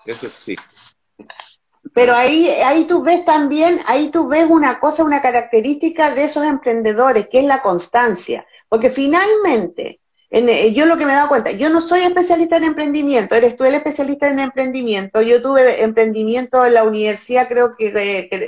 Eso 0.05 0.27
existe. 0.27 0.63
Pero 1.93 2.15
ahí, 2.15 2.47
ahí 2.47 2.85
tú 2.85 3.03
ves 3.03 3.25
también, 3.25 3.81
ahí 3.85 4.09
tú 4.11 4.27
ves 4.27 4.49
una 4.49 4.79
cosa, 4.79 5.03
una 5.03 5.21
característica 5.21 6.13
de 6.13 6.25
esos 6.25 6.45
emprendedores, 6.45 7.27
que 7.29 7.39
es 7.39 7.45
la 7.45 7.61
constancia. 7.61 8.45
Porque 8.69 8.91
finalmente, 8.91 10.00
eh, 10.31 10.73
yo 10.73 10.85
lo 10.85 10.97
que 10.97 11.05
me 11.05 11.11
he 11.11 11.15
dado 11.15 11.27
cuenta, 11.27 11.51
yo 11.51 11.69
no 11.69 11.81
soy 11.81 12.01
especialista 12.01 12.55
en 12.55 12.63
emprendimiento, 12.63 13.35
eres 13.35 13.57
tú 13.57 13.65
el 13.65 13.75
especialista 13.75 14.29
en 14.29 14.39
emprendimiento. 14.39 15.21
Yo 15.21 15.41
tuve 15.41 15.83
emprendimiento 15.83 16.65
en 16.65 16.73
la 16.73 16.83
universidad, 16.83 17.49
creo 17.49 17.75
que, 17.75 17.91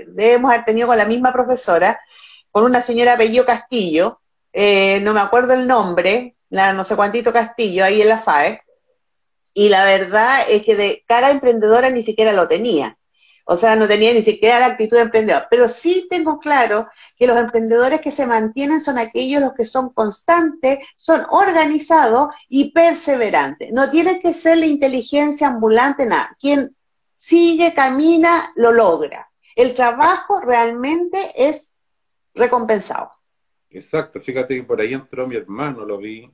debemos 0.08 0.52
haber 0.52 0.66
tenido 0.66 0.88
con 0.88 0.98
la 0.98 1.06
misma 1.06 1.34
profesora, 1.34 2.00
con 2.52 2.64
una 2.64 2.82
señora 2.82 3.18
Bello 3.18 3.46
Castillo, 3.46 4.22
eh, 4.54 5.02
no 5.02 5.14
me 5.14 5.20
acuerdo 5.20 5.54
el 5.54 5.68
nombre, 5.68 6.36
la 6.50 6.72
no 6.72 6.86
sé 6.86 6.96
cuántito 6.96 7.34
Castillo, 7.34 7.84
ahí 7.84 8.02
en 8.02 8.10
la 8.10 8.20
FAE, 8.20 8.62
y 9.54 9.70
la 9.70 9.84
verdad 9.84 10.46
es 10.50 10.64
que 10.64 10.76
de 10.76 11.04
cara 11.06 11.32
emprendedora 11.32 11.90
ni 11.90 12.04
siquiera 12.04 12.32
lo 12.32 12.48
tenía. 12.48 12.98
O 13.46 13.58
sea, 13.58 13.76
no 13.76 13.88
tenía 13.88 14.14
ni 14.14 14.22
siquiera 14.22 14.60
la 14.60 14.68
actitud 14.68 14.96
de 14.96 15.04
emprendedor. 15.04 15.48
Pero 15.50 15.68
sí 15.68 16.08
tengo 16.10 16.40
claro 16.40 16.88
que 17.18 17.28
los 17.28 17.38
emprendedores 17.38 18.00
que 18.00 18.12
se 18.12 18.26
mantienen 18.26 18.80
son 18.80 18.98
aquellos 18.98 19.42
los 19.42 19.54
que 19.54 19.66
son 19.66 19.90
constantes, 19.90 20.80
son 20.96 21.26
organizados 21.30 22.34
y 22.48 22.72
perseverantes. 22.72 23.72
No 23.74 23.90
tiene 23.90 24.22
que 24.22 24.34
ser 24.34 24.60
la 24.60 24.66
inteligencia 24.66 25.48
ambulante, 25.48 26.06
nada. 26.06 26.38
Quien 26.40 26.76
sigue, 27.16 27.74
camina, 27.74 28.52
lo 28.56 28.72
logra. 28.72 29.30
El 29.56 29.76
trabajo 29.76 30.40
realmente 30.40 31.32
es 31.36 31.74
recompensado. 32.34 33.12
Exacto, 33.70 34.22
fíjate 34.22 34.56
que 34.56 34.64
por 34.64 34.80
ahí 34.80 34.94
entró 34.94 35.28
mi 35.28 35.36
hermano, 35.36 35.84
lo 35.86 35.98
vi. 35.98 36.30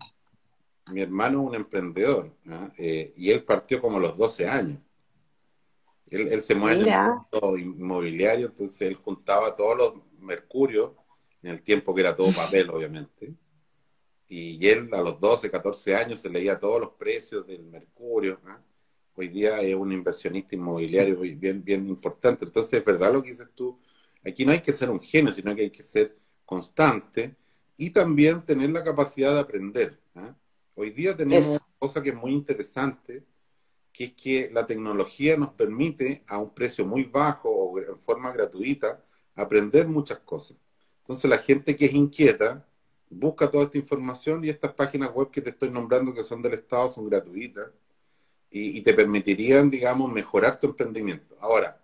Mi 0.91 1.01
hermano 1.01 1.41
es 1.41 1.47
un 1.47 1.55
emprendedor 1.55 2.31
eh, 2.77 3.13
y 3.15 3.31
él 3.31 3.43
partió 3.43 3.79
como 3.81 3.97
a 3.97 4.01
los 4.01 4.17
12 4.17 4.47
años. 4.47 4.79
Él, 6.11 6.41
se 6.41 6.55
mueve 6.55 6.81
en 6.81 6.87
el 6.87 6.99
mundo 6.99 7.57
inmobiliario, 7.57 8.47
entonces 8.47 8.81
él 8.81 8.95
juntaba 8.95 9.55
todos 9.55 9.77
los 9.77 9.93
mercurios, 10.19 10.91
en 11.41 11.51
el 11.51 11.61
tiempo 11.61 11.93
que 11.93 12.01
era 12.01 12.15
todo 12.15 12.33
papel, 12.33 12.69
obviamente. 12.73 13.33
Y 14.27 14.67
él 14.67 14.89
a 14.93 15.01
los 15.01 15.19
12, 15.19 15.49
14 15.49 15.95
años 15.95 16.21
se 16.21 16.29
leía 16.29 16.59
todos 16.59 16.79
los 16.81 16.91
precios 16.91 17.47
del 17.47 17.63
mercurio. 17.63 18.39
¿ah? 18.45 18.61
Hoy 19.15 19.27
día 19.27 19.59
es 19.61 19.75
un 19.75 19.91
inversionista 19.91 20.55
inmobiliario 20.55 21.19
bien, 21.19 21.63
bien 21.63 21.89
importante. 21.89 22.45
Entonces, 22.45 22.79
es 22.79 22.85
verdad 22.85 23.11
lo 23.11 23.23
que 23.23 23.31
dices 23.31 23.49
tú. 23.55 23.79
Aquí 24.23 24.45
no 24.45 24.51
hay 24.51 24.61
que 24.61 24.73
ser 24.73 24.89
un 24.89 24.99
genio, 24.99 25.33
sino 25.33 25.55
que 25.55 25.63
hay 25.63 25.71
que 25.71 25.81
ser 25.81 26.15
constante 26.45 27.35
y 27.77 27.89
también 27.89 28.45
tener 28.45 28.69
la 28.69 28.83
capacidad 28.83 29.33
de 29.33 29.39
aprender. 29.39 29.99
¿ah? 30.15 30.35
Hoy 30.75 30.91
día 30.91 31.15
tenemos 31.15 31.49
una 31.49 31.67
cosa 31.79 32.03
que 32.03 32.09
es 32.09 32.15
muy 32.15 32.33
interesante, 32.33 33.23
que 33.91 34.05
es 34.05 34.13
que 34.13 34.49
la 34.51 34.65
tecnología 34.65 35.37
nos 35.37 35.53
permite 35.53 36.23
a 36.27 36.37
un 36.37 36.53
precio 36.53 36.85
muy 36.85 37.03
bajo 37.03 37.49
o 37.49 37.79
en 37.79 37.99
forma 37.99 38.31
gratuita 38.31 39.03
aprender 39.35 39.87
muchas 39.87 40.19
cosas. 40.19 40.57
Entonces 41.01 41.29
la 41.29 41.37
gente 41.37 41.75
que 41.75 41.85
es 41.85 41.93
inquieta 41.93 42.65
busca 43.09 43.49
toda 43.49 43.65
esta 43.65 43.77
información 43.77 44.43
y 44.43 44.49
estas 44.49 44.73
páginas 44.73 45.11
web 45.13 45.31
que 45.31 45.41
te 45.41 45.49
estoy 45.49 45.71
nombrando 45.71 46.13
que 46.13 46.23
son 46.23 46.41
del 46.41 46.53
Estado 46.53 46.91
son 46.91 47.09
gratuitas 47.09 47.69
y, 48.51 48.81
te 48.81 48.93
permitirían, 48.95 49.69
digamos, 49.69 50.11
mejorar 50.11 50.59
tu 50.59 50.67
emprendimiento. 50.67 51.37
Ahora, 51.39 51.79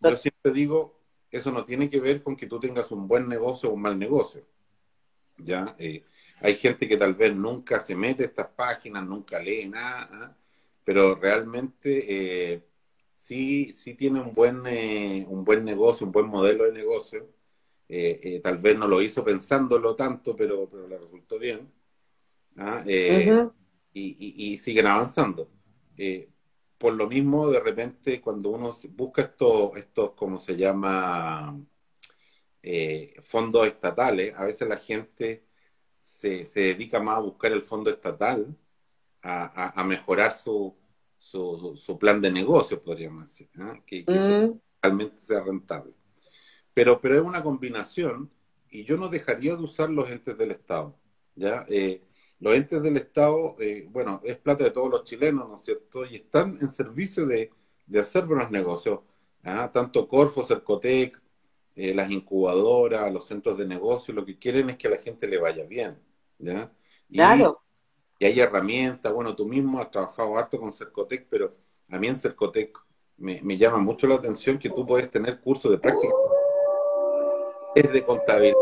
yo 0.00 0.16
siempre 0.16 0.52
digo, 0.52 0.98
eso 1.30 1.52
no 1.52 1.64
tiene 1.64 1.90
que 1.90 2.00
ver 2.00 2.22
con 2.22 2.36
que 2.36 2.46
tú 2.46 2.58
tengas 2.58 2.90
un 2.90 3.06
buen 3.06 3.28
negocio 3.28 3.68
o 3.68 3.74
un 3.74 3.82
mal 3.82 3.98
negocio. 3.98 4.46
¿ya? 5.36 5.74
Eh, 5.78 6.02
hay 6.40 6.54
gente 6.56 6.88
que 6.88 6.96
tal 6.96 7.14
vez 7.14 7.34
nunca 7.34 7.82
se 7.82 7.94
mete 7.94 8.22
a 8.22 8.26
estas 8.26 8.48
páginas, 8.48 9.04
nunca 9.04 9.38
lee 9.38 9.68
nada. 9.68 10.36
Pero 10.84 11.14
realmente 11.16 12.52
eh, 12.54 12.62
sí, 13.12 13.72
sí 13.72 13.94
tiene 13.94 14.20
un 14.20 14.34
buen, 14.34 14.66
eh, 14.66 15.26
un 15.28 15.44
buen 15.44 15.64
negocio, 15.64 16.06
un 16.06 16.12
buen 16.12 16.26
modelo 16.26 16.64
de 16.64 16.72
negocio. 16.72 17.28
Eh, 17.88 18.40
tal 18.42 18.58
vez 18.58 18.78
no 18.78 18.88
lo 18.88 19.00
hizo 19.02 19.24
pensándolo 19.24 19.94
tanto, 19.94 20.36
pero, 20.36 20.68
pero 20.68 20.86
le 20.88 20.98
resultó 20.98 21.38
bien. 21.38 21.70
¿ah? 22.56 22.84
y, 22.86 24.52
y, 24.52 24.58
siguen 24.58 24.86
avanzando. 24.86 25.50
por 26.78 26.94
lo 26.94 27.08
mismo, 27.08 27.48
de 27.50 27.60
repente, 27.60 28.20
cuando 28.20 28.50
uno 28.50 28.76
busca 28.90 29.22
estos, 29.22 29.76
estos 29.76 30.12
¿cómo 30.12 30.38
se 30.38 30.56
llama? 30.56 31.58
fondos 33.22 33.66
estatales, 33.66 34.34
a 34.34 34.44
veces 34.44 34.66
la 34.68 34.78
gente 34.78 35.44
se, 36.00 36.46
se 36.46 36.60
dedica 36.60 37.00
más 37.00 37.18
a 37.18 37.20
buscar 37.20 37.52
el 37.52 37.62
fondo 37.62 37.90
estatal 37.90 38.56
a, 39.24 39.84
mejorar 39.84 40.32
su, 40.32 40.74
su, 41.16 41.98
plan 41.98 42.20
de 42.20 42.30
negocio, 42.30 42.82
podríamos 42.82 43.28
decir, 43.28 43.48
¿ah? 43.58 43.78
que, 43.86 44.04
mm. 44.06 44.60
realmente 44.82 45.16
sea 45.16 45.42
rentable. 45.42 45.92
Pero, 46.74 47.00
pero 47.00 47.14
es 47.14 47.22
una 47.22 47.42
combinación 47.42 48.30
y 48.70 48.84
yo 48.84 48.96
no 48.96 49.08
dejaría 49.08 49.56
de 49.56 49.62
usar 49.62 49.88
los 49.88 50.10
entes 50.10 50.36
del 50.36 50.50
Estado. 50.50 50.98
¿ya? 51.36 51.64
Eh, 51.68 52.02
los 52.40 52.54
entes 52.54 52.82
del 52.82 52.96
Estado, 52.96 53.56
eh, 53.60 53.86
bueno, 53.90 54.20
es 54.24 54.36
plata 54.36 54.64
de 54.64 54.70
todos 54.70 54.90
los 54.90 55.04
chilenos, 55.04 55.48
¿no 55.48 55.56
es 55.56 55.62
cierto? 55.62 56.04
Y 56.04 56.16
están 56.16 56.58
en 56.60 56.70
servicio 56.70 57.24
de, 57.26 57.50
hacer 57.98 58.26
buenos 58.26 58.50
negocios. 58.50 59.00
¿ah? 59.42 59.70
Tanto 59.72 60.06
Corfo, 60.06 60.42
Cercotec, 60.42 61.18
eh, 61.76 61.94
las 61.94 62.10
incubadoras, 62.10 63.12
los 63.12 63.26
centros 63.26 63.56
de 63.56 63.66
negocio, 63.66 64.12
lo 64.12 64.24
que 64.26 64.38
quieren 64.38 64.68
es 64.68 64.76
que 64.76 64.88
a 64.88 64.90
la 64.90 64.98
gente 64.98 65.26
le 65.28 65.38
vaya 65.38 65.64
bien. 65.64 65.98
¿ya? 66.38 66.70
claro 67.10 67.63
y 68.18 68.26
hay 68.26 68.40
herramientas, 68.40 69.12
bueno, 69.12 69.34
tú 69.34 69.46
mismo 69.46 69.80
has 69.80 69.90
trabajado 69.90 70.36
harto 70.38 70.58
con 70.58 70.72
Cercotec, 70.72 71.26
pero 71.28 71.54
a 71.90 71.98
mí 71.98 72.08
en 72.08 72.16
Cercotec 72.16 72.78
me, 73.16 73.56
llama 73.56 73.78
mucho 73.78 74.06
la 74.06 74.16
atención 74.16 74.58
que 74.58 74.70
tú 74.70 74.86
puedes 74.86 75.10
tener 75.10 75.40
cursos 75.40 75.70
de 75.70 75.78
práctica. 75.78 76.14
Es 77.74 77.92
de 77.92 78.04
contabilidad. 78.04 78.56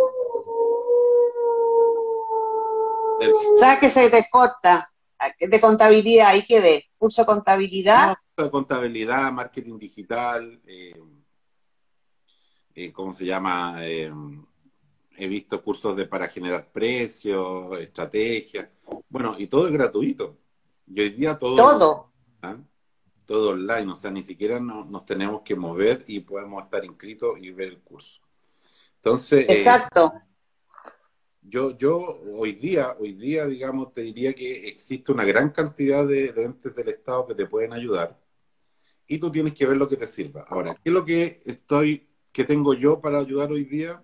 ¿Sabes 3.59 3.79
que 3.79 3.91
se 3.91 4.11
te 4.11 4.27
corta? 4.31 4.91
De 5.38 5.61
contabilidad, 5.61 6.29
ahí 6.29 6.45
que 6.45 6.61
ve. 6.61 6.85
Curso 6.99 7.23
de 7.23 7.27
contabilidad. 7.27 8.17
de 8.37 8.51
contabilidad, 8.51 9.31
marketing 9.31 9.79
digital, 9.79 10.61
eh, 10.67 11.01
eh, 12.75 12.93
¿cómo 12.93 13.15
se 13.15 13.25
llama? 13.25 13.77
Eh, 13.87 14.11
he 15.17 15.29
visto 15.29 15.62
cursos 15.62 15.97
de 15.97 16.07
para 16.07 16.29
generar 16.29 16.73
precios, 16.73 17.79
estrategias, 17.81 18.69
bueno, 19.12 19.37
y 19.38 19.46
todo 19.46 19.66
es 19.66 19.72
gratuito. 19.72 20.38
Y 20.87 21.01
hoy 21.03 21.11
día 21.11 21.38
todo... 21.38 21.57
Todo. 21.57 22.12
¿ah? 22.40 22.57
Todo 23.27 23.51
online, 23.51 23.92
o 23.92 23.94
sea, 23.94 24.11
ni 24.11 24.22
siquiera 24.22 24.59
nos 24.59 25.07
tenemos 25.07 25.42
que 25.42 25.55
mover 25.55 26.05
y 26.09 26.20
podemos 26.20 26.64
estar 26.64 26.85
inscritos 26.85 27.38
y 27.40 27.51
ver 27.51 27.68
el 27.68 27.81
curso. 27.81 28.20
Entonces... 28.96 29.48
Eh, 29.48 29.59
Exacto. 29.59 30.12
yo, 31.42 31.77
yo 31.77 32.20
hoy 32.35 32.53
día, 32.53 32.96
hoy 32.98 33.12
día, 33.12 33.46
digamos, 33.46 33.92
te 33.92 34.01
diría 34.01 34.33
que 34.33 34.66
existe 34.66 35.12
una 35.12 35.25
gran 35.25 35.51
cantidad 35.51 36.07
de, 36.07 36.33
de 36.33 36.42
entes 36.44 36.75
del 36.75 36.88
Estado 36.88 37.27
que 37.27 37.35
te 37.35 37.46
pueden 37.46 37.75
ayudar 37.75 38.18
y 39.07 39.18
tú 39.18 39.31
tienes 39.31 39.53
que 39.53 39.66
ver 39.66 39.77
lo 39.77 39.88
que 39.88 39.98
te 39.98 40.07
sirva. 40.07 40.46
Ahora, 40.48 40.75
¿qué 40.75 40.88
es 40.88 40.92
lo 40.92 41.05
que 41.05 41.38
estoy, 41.44 42.09
que 42.33 42.44
tengo 42.44 42.72
yo 42.72 42.98
para 42.98 43.18
ayudar 43.18 43.53
hoy 43.53 43.64
día? 43.64 44.03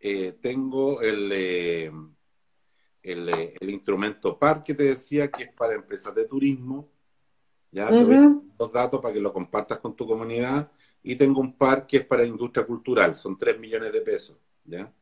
Eh, 0.00 0.32
tengo 0.40 1.00
el, 1.00 1.30
eh, 1.32 1.92
eh, 3.02 3.54
el, 3.60 3.70
instrumento 3.70 4.38
PAR 4.38 4.62
que 4.62 4.74
te 4.74 4.84
decía, 4.84 5.30
que 5.30 5.44
es 5.44 5.52
para 5.52 5.74
empresas 5.74 6.14
de 6.14 6.26
turismo. 6.26 6.88
Ya 7.72 7.90
los 7.90 8.72
datos 8.72 9.00
para 9.00 9.14
que 9.14 9.20
lo 9.20 9.32
compartas 9.32 9.78
con 9.78 9.94
tu 9.94 10.06
comunidad. 10.06 10.70
Y 11.02 11.16
tengo 11.16 11.40
un 11.40 11.56
PAR 11.56 11.86
que 11.86 11.98
es 11.98 12.04
para 12.04 12.24
industria 12.24 12.66
cultural, 12.66 13.14
son 13.14 13.38
3 13.38 13.58
millones 13.58 13.92
de 13.92 14.00
pesos. 14.02 14.36
¿ya? 14.64 14.92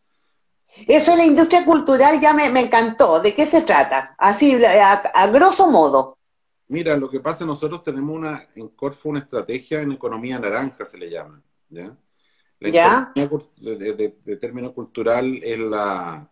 Eso 0.87 1.11
de 1.13 1.17
la 1.17 1.25
industria 1.25 1.65
cultural 1.65 2.21
ya 2.21 2.33
me, 2.33 2.47
encantó. 2.61 3.21
¿De 3.21 3.35
qué 3.35 3.47
se 3.47 3.63
trata? 3.63 4.15
Así, 4.19 4.55
a, 4.65 5.27
grosso 5.29 5.69
modo. 5.69 6.17
Mira, 6.69 6.97
lo 6.97 7.09
que 7.11 7.21
pasa, 7.21 7.45
nosotros 7.45 7.83
tenemos 7.83 8.15
una, 8.15 8.47
en 8.55 8.69
Corfo 8.69 9.09
una 9.09 9.21
estrategia 9.21 9.81
en 9.81 9.93
economía 9.93 10.39
naranja, 10.39 10.85
se 10.85 10.99
le 10.99 11.11
llama. 11.11 11.43
¿ya? 11.71 11.97
La 12.61 12.69
economía 12.69 13.15
de, 13.57 14.37
término 14.37 14.73
cultural 14.73 15.41
es 15.43 15.59
la, 15.59 16.29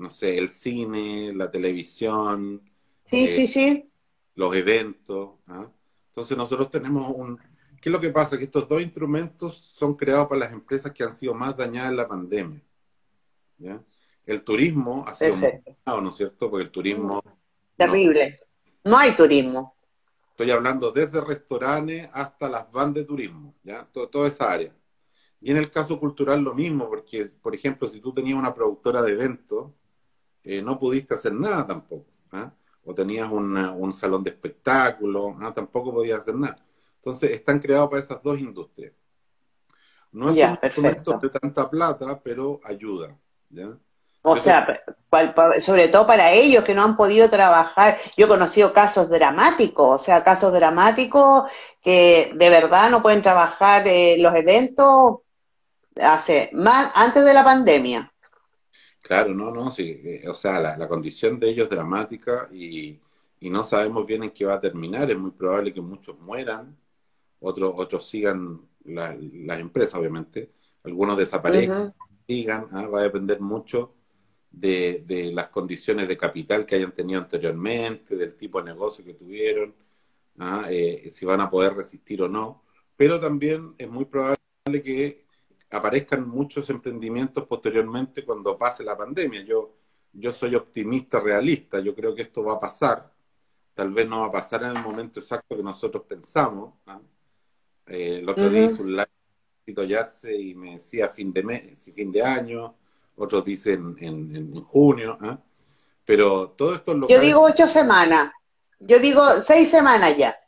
no 0.00 0.10
sé, 0.10 0.38
el 0.38 0.48
cine, 0.48 1.32
la 1.34 1.50
televisión. 1.50 2.62
Sí, 3.04 3.28
sí, 3.28 3.42
eh, 3.42 3.48
sí. 3.48 3.90
Los 4.34 4.54
eventos. 4.54 5.32
¿ah? 5.46 5.70
Entonces 6.08 6.36
nosotros 6.36 6.70
tenemos 6.70 7.12
un... 7.14 7.38
¿Qué 7.80 7.88
es 7.88 7.92
lo 7.92 8.00
que 8.00 8.10
pasa? 8.10 8.36
Que 8.36 8.44
estos 8.44 8.68
dos 8.68 8.82
instrumentos 8.82 9.56
son 9.74 9.94
creados 9.94 10.28
para 10.28 10.40
las 10.40 10.52
empresas 10.52 10.92
que 10.92 11.04
han 11.04 11.14
sido 11.14 11.34
más 11.34 11.56
dañadas 11.56 11.90
en 11.90 11.96
la 11.96 12.08
pandemia. 12.08 12.62
El 14.26 14.42
turismo 14.42 15.04
ha 15.06 15.14
sido 15.14 15.36
muy 15.36 15.50
dañado, 15.50 16.00
¿no 16.02 16.10
es 16.10 16.16
cierto? 16.16 16.50
Porque 16.50 16.64
el 16.64 16.70
turismo... 16.70 17.22
Terrible. 17.76 18.38
No, 18.84 18.98
hay 18.98 19.12
turismo. 19.12 19.74
Estoy 20.30 20.50
hablando 20.50 20.90
desde 20.90 21.20
restaurantes 21.20 22.08
hasta 22.12 22.48
las 22.48 22.70
van 22.72 22.94
de 22.94 23.04
turismo, 23.04 23.54
¿ya? 23.62 23.86
toda 23.92 24.28
esa 24.28 24.50
área. 24.50 24.74
Y 25.42 25.50
en 25.50 25.56
el 25.56 25.70
caso 25.70 25.98
cultural 25.98 26.42
lo 26.42 26.54
mismo, 26.54 26.88
porque, 26.88 27.26
por 27.26 27.54
ejemplo, 27.54 27.88
si 27.88 28.00
tú 28.00 28.12
tenías 28.12 28.38
una 28.38 28.54
productora 28.54 29.02
de 29.02 29.12
eventos, 29.12 29.72
eh, 30.44 30.62
no 30.62 30.78
pudiste 30.78 31.14
hacer 31.14 31.32
nada 31.32 31.66
tampoco. 31.66 32.06
¿ah? 32.32 32.50
O 32.84 32.94
tenías 32.94 33.30
un 33.30 33.92
salón 33.92 34.24
de 34.24 34.30
espectáculos, 34.30 35.34
¿ah? 35.40 35.52
tampoco 35.54 35.92
podías 35.92 36.20
hacer 36.20 36.34
nada. 36.34 36.56
Entonces, 36.96 37.30
están 37.30 37.58
creados 37.58 37.88
para 37.88 38.02
esas 38.02 38.22
dos 38.22 38.38
industrias. 38.38 38.92
No 40.12 40.30
es 40.30 40.36
un 40.36 40.58
instrumento 40.62 41.18
de 41.18 41.28
tanta 41.30 41.70
plata, 41.70 42.20
pero 42.22 42.60
ayuda. 42.64 43.16
O 44.22 44.36
sea, 44.36 44.82
sobre 45.60 45.88
todo 45.88 46.06
para 46.06 46.32
ellos 46.32 46.64
que 46.64 46.74
no 46.74 46.84
han 46.84 46.96
podido 46.96 47.30
trabajar. 47.30 47.98
Yo 48.16 48.26
he 48.26 48.28
conocido 48.28 48.72
casos 48.72 49.08
dramáticos, 49.08 50.00
o 50.00 50.04
sea, 50.04 50.22
casos 50.22 50.52
dramáticos 50.52 51.50
que 51.82 52.32
de 52.34 52.50
verdad 52.50 52.90
no 52.90 53.02
pueden 53.02 53.22
trabajar 53.22 53.86
eh, 53.86 54.16
los 54.18 54.34
eventos 54.34 55.20
hace 56.00 56.50
más 56.52 56.92
antes 56.94 57.24
de 57.24 57.34
la 57.34 57.44
pandemia. 57.44 58.12
Claro, 59.02 59.34
no, 59.34 59.50
no, 59.50 59.70
sí, 59.70 60.00
eh, 60.04 60.28
o 60.28 60.34
sea, 60.34 60.60
la, 60.60 60.88
condición 60.88 61.40
de 61.40 61.48
ellos 61.50 61.64
es 61.64 61.70
dramática 61.70 62.48
y, 62.52 63.00
no 63.40 63.64
sabemos 63.64 64.06
bien 64.06 64.22
en 64.22 64.30
qué 64.30 64.44
va 64.44 64.54
a 64.54 64.60
terminar. 64.60 65.10
Es 65.10 65.18
muy 65.18 65.30
probable 65.30 65.72
que 65.72 65.80
muchos 65.80 66.18
mueran, 66.20 66.76
otros 67.40 67.72
otros 67.76 68.06
sigan 68.06 68.60
las 68.84 69.60
empresas, 69.60 69.94
obviamente, 69.94 70.50
algunos 70.84 71.16
desaparezcan, 71.16 71.94
sigan, 72.26 72.68
¿ah? 72.72 72.86
va 72.86 73.00
a 73.00 73.04
depender 73.04 73.40
mucho 73.40 73.94
de, 74.50 75.04
de, 75.06 75.32
las 75.32 75.48
condiciones 75.48 76.06
de 76.06 76.16
capital 76.16 76.66
que 76.66 76.74
hayan 76.76 76.92
tenido 76.92 77.20
anteriormente, 77.20 78.16
del 78.16 78.36
tipo 78.36 78.58
de 78.58 78.72
negocio 78.72 79.04
que 79.04 79.14
tuvieron, 79.14 79.74
¿ah? 80.38 80.66
eh, 80.68 81.10
si 81.10 81.24
van 81.24 81.40
a 81.40 81.50
poder 81.50 81.74
resistir 81.74 82.22
o 82.22 82.28
no. 82.28 82.62
Pero 82.96 83.18
también 83.18 83.74
es 83.78 83.88
muy 83.88 84.04
probable 84.04 84.36
que 84.82 85.24
aparezcan 85.70 86.28
muchos 86.28 86.68
emprendimientos 86.70 87.46
posteriormente 87.46 88.24
cuando 88.24 88.58
pase 88.58 88.84
la 88.84 88.96
pandemia. 88.96 89.42
Yo, 89.42 89.76
yo 90.12 90.32
soy 90.32 90.54
optimista 90.54 91.20
realista, 91.20 91.80
yo 91.80 91.94
creo 91.94 92.14
que 92.14 92.22
esto 92.22 92.42
va 92.42 92.54
a 92.54 92.58
pasar, 92.58 93.12
tal 93.74 93.92
vez 93.92 94.08
no 94.08 94.20
va 94.20 94.26
a 94.26 94.32
pasar 94.32 94.64
en 94.64 94.76
el 94.76 94.82
momento 94.82 95.20
exacto 95.20 95.56
que 95.56 95.62
nosotros 95.62 96.04
pensamos. 96.06 96.74
¿ah? 96.86 97.00
Eh, 97.86 98.18
el 98.18 98.28
otro 98.28 98.48
día 98.50 98.64
hice 98.64 98.82
un 98.82 98.96
live 98.96 99.08
y 100.36 100.54
me 100.54 100.72
decía 100.72 101.08
fin 101.08 101.32
de 101.32 101.42
mes, 101.44 101.90
fin 101.94 102.10
de 102.10 102.22
año, 102.22 102.74
otros 103.16 103.44
dicen 103.44 103.96
en, 104.00 104.60
junio, 104.62 105.16
¿ah? 105.20 105.38
pero 106.04 106.50
todo 106.50 106.74
esto 106.74 106.94
lo 106.94 107.06
Yo 107.06 107.20
digo 107.20 107.40
ocho 107.42 107.68
semanas, 107.68 108.32
yo 108.80 108.98
digo 108.98 109.42
seis 109.46 109.70
semanas 109.70 110.16
ya. 110.16 110.39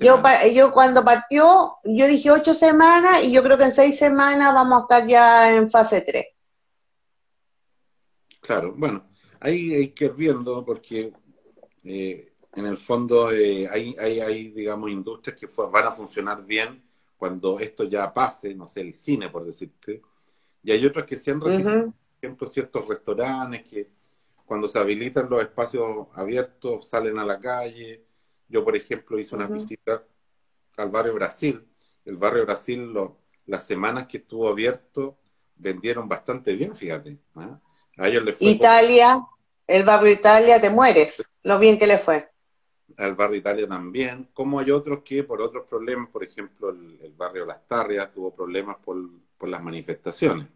Yo, 0.00 0.20
yo 0.52 0.72
cuando 0.72 1.04
partió, 1.04 1.76
yo 1.84 2.06
dije 2.06 2.30
ocho 2.30 2.52
semanas 2.52 3.22
y 3.22 3.30
yo 3.30 3.42
creo 3.44 3.56
que 3.56 3.64
en 3.64 3.72
seis 3.72 3.96
semanas 3.96 4.52
vamos 4.52 4.78
a 4.78 4.82
estar 4.82 5.06
ya 5.06 5.54
en 5.54 5.70
fase 5.70 6.00
tres. 6.00 6.26
Claro, 8.40 8.74
bueno, 8.76 9.08
ahí 9.40 9.74
hay 9.74 9.88
que 9.90 10.06
ir 10.06 10.14
viendo 10.14 10.64
porque 10.64 11.12
eh, 11.84 12.32
en 12.54 12.66
el 12.66 12.76
fondo 12.76 13.30
eh, 13.30 13.68
hay, 13.70 13.94
hay, 14.00 14.20
hay, 14.20 14.48
digamos, 14.48 14.90
industrias 14.90 15.38
que 15.38 15.46
van 15.70 15.86
a 15.86 15.92
funcionar 15.92 16.44
bien 16.44 16.82
cuando 17.16 17.60
esto 17.60 17.84
ya 17.84 18.12
pase, 18.12 18.54
no 18.54 18.66
sé, 18.66 18.80
el 18.80 18.94
cine, 18.94 19.28
por 19.28 19.44
decirte, 19.44 20.02
y 20.62 20.72
hay 20.72 20.84
otras 20.84 21.04
que 21.04 21.16
se 21.16 21.30
han 21.30 21.40
recibido, 21.40 21.84
por 21.84 21.94
ejemplo, 22.20 22.46
ciertos 22.48 22.88
restaurantes 22.88 23.62
que 23.64 23.90
cuando 24.44 24.66
se 24.66 24.78
habilitan 24.78 25.28
los 25.28 25.40
espacios 25.40 26.08
abiertos 26.14 26.88
salen 26.88 27.18
a 27.18 27.24
la 27.24 27.38
calle, 27.38 28.07
yo, 28.48 28.64
por 28.64 28.74
ejemplo, 28.74 29.18
hice 29.18 29.34
una 29.34 29.46
visita 29.46 30.02
al 30.76 30.90
barrio 30.90 31.14
Brasil. 31.14 31.66
El 32.04 32.16
barrio 32.16 32.44
Brasil, 32.46 32.92
las 33.46 33.66
semanas 33.66 34.06
que 34.06 34.18
estuvo 34.18 34.48
abierto, 34.48 35.18
vendieron 35.56 36.08
bastante 36.08 36.54
bien, 36.54 36.74
fíjate. 36.74 37.18
¿ah? 37.34 37.60
A 37.98 38.08
ellos 38.08 38.24
les 38.24 38.36
fue 38.36 38.48
Italia, 38.48 39.26
el 39.66 39.84
barrio 39.84 40.12
Italia, 40.12 40.60
te 40.60 40.70
mueres, 40.70 41.22
lo 41.42 41.58
bien 41.58 41.78
que 41.78 41.86
le 41.86 41.98
fue. 41.98 42.30
Al 42.96 43.14
barrio 43.14 43.36
Italia 43.36 43.68
también, 43.68 44.30
como 44.32 44.58
hay 44.58 44.70
otros 44.70 45.02
que 45.04 45.22
por 45.24 45.42
otros 45.42 45.66
problemas, 45.68 46.08
por 46.08 46.24
ejemplo, 46.24 46.70
el, 46.70 47.12
barrio 47.16 47.44
Las 47.44 47.66
Tarrias 47.66 48.12
tuvo 48.12 48.34
problemas 48.34 48.78
por, 48.78 48.96
las 49.42 49.62
manifestaciones. 49.62 50.48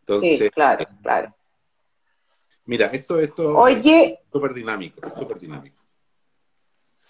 Entonces, 0.00 0.38
sí, 0.38 0.50
claro, 0.50 0.86
claro. 1.02 1.34
Mira, 2.66 2.88
esto, 2.88 3.18
esto 3.18 3.56
Oye, 3.56 4.04
es 4.04 4.18
súper 4.30 4.52
dinámico, 4.52 5.00
súper 5.16 5.38
dinámico. 5.38 5.85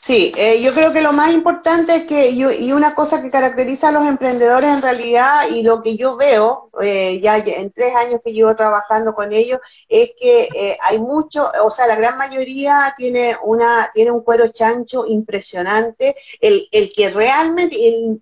Sí, 0.07 0.31
eh, 0.37 0.63
yo 0.63 0.73
creo 0.73 0.93
que 0.93 1.03
lo 1.03 1.13
más 1.13 1.33
importante 1.35 1.97
es 1.97 2.05
que, 2.07 2.31
y 2.31 2.71
una 2.73 2.95
cosa 2.95 3.21
que 3.21 3.31
caracteriza 3.31 3.89
a 3.89 3.93
los 3.93 4.07
emprendedores 4.07 4.71
en 4.71 4.81
realidad, 4.81 5.49
y 5.51 5.65
lo 5.65 5.83
que 5.83 5.97
yo 5.97 6.17
veo, 6.17 6.71
eh, 6.81 7.19
ya 7.21 7.39
en 7.39 7.73
tres 7.73 7.93
años 7.97 8.21
que 8.25 8.33
llevo 8.33 8.55
trabajando 8.55 9.15
con 9.15 9.33
ellos, 9.33 9.59
es 9.89 10.13
que 10.21 10.49
eh, 10.55 10.79
hay 10.81 11.01
mucho, 11.01 11.51
o 11.65 11.73
sea, 11.73 11.89
la 11.89 11.97
gran 11.97 12.17
mayoría 12.19 12.95
tiene 12.97 13.37
una 13.43 13.91
tiene 13.95 14.13
un 14.13 14.23
cuero 14.23 14.47
chancho 14.53 15.07
impresionante, 15.07 16.15
el, 16.41 16.69
el 16.71 16.93
que 16.95 17.11
realmente, 17.11 17.77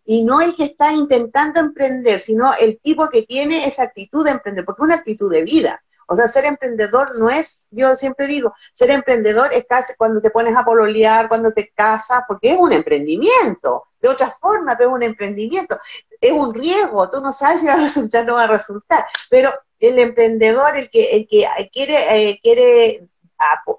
y 0.06 0.24
no 0.24 0.40
el 0.40 0.56
que 0.56 0.64
está 0.64 0.90
intentando 0.94 1.60
emprender, 1.60 2.18
sino 2.20 2.54
el 2.54 2.78
tipo 2.80 3.10
que 3.10 3.24
tiene 3.24 3.66
esa 3.66 3.82
actitud 3.82 4.24
de 4.24 4.30
emprender, 4.30 4.64
porque 4.64 4.80
es 4.82 4.84
una 4.86 4.94
actitud 4.96 5.30
de 5.30 5.42
vida. 5.42 5.83
O 6.06 6.16
sea, 6.16 6.28
ser 6.28 6.44
emprendedor 6.44 7.18
no 7.18 7.30
es, 7.30 7.66
yo 7.70 7.96
siempre 7.96 8.26
digo, 8.26 8.54
ser 8.72 8.90
emprendedor 8.90 9.52
es 9.52 9.64
casi 9.68 9.94
cuando 9.96 10.20
te 10.20 10.30
pones 10.30 10.56
a 10.56 10.64
pololear, 10.64 11.28
cuando 11.28 11.52
te 11.52 11.70
casas, 11.74 12.24
porque 12.26 12.52
es 12.52 12.58
un 12.58 12.72
emprendimiento. 12.72 13.84
De 14.00 14.08
otra 14.08 14.36
forma, 14.38 14.76
pero 14.76 14.90
es 14.90 14.96
un 14.96 15.02
emprendimiento. 15.02 15.78
Es 16.20 16.32
un 16.32 16.52
riesgo, 16.52 17.10
tú 17.10 17.20
no 17.20 17.32
sabes 17.32 17.60
si 17.60 17.66
va 17.66 17.74
a 17.74 17.76
resultar 17.76 18.24
o 18.24 18.26
no 18.26 18.34
va 18.34 18.44
a 18.44 18.48
resultar. 18.48 19.06
Pero 19.30 19.52
el 19.78 19.98
emprendedor, 19.98 20.76
el 20.76 20.90
que, 20.90 21.16
el 21.16 21.28
que 21.28 21.46
quiere, 21.72 22.30
eh, 22.30 22.40
quiere 22.42 23.08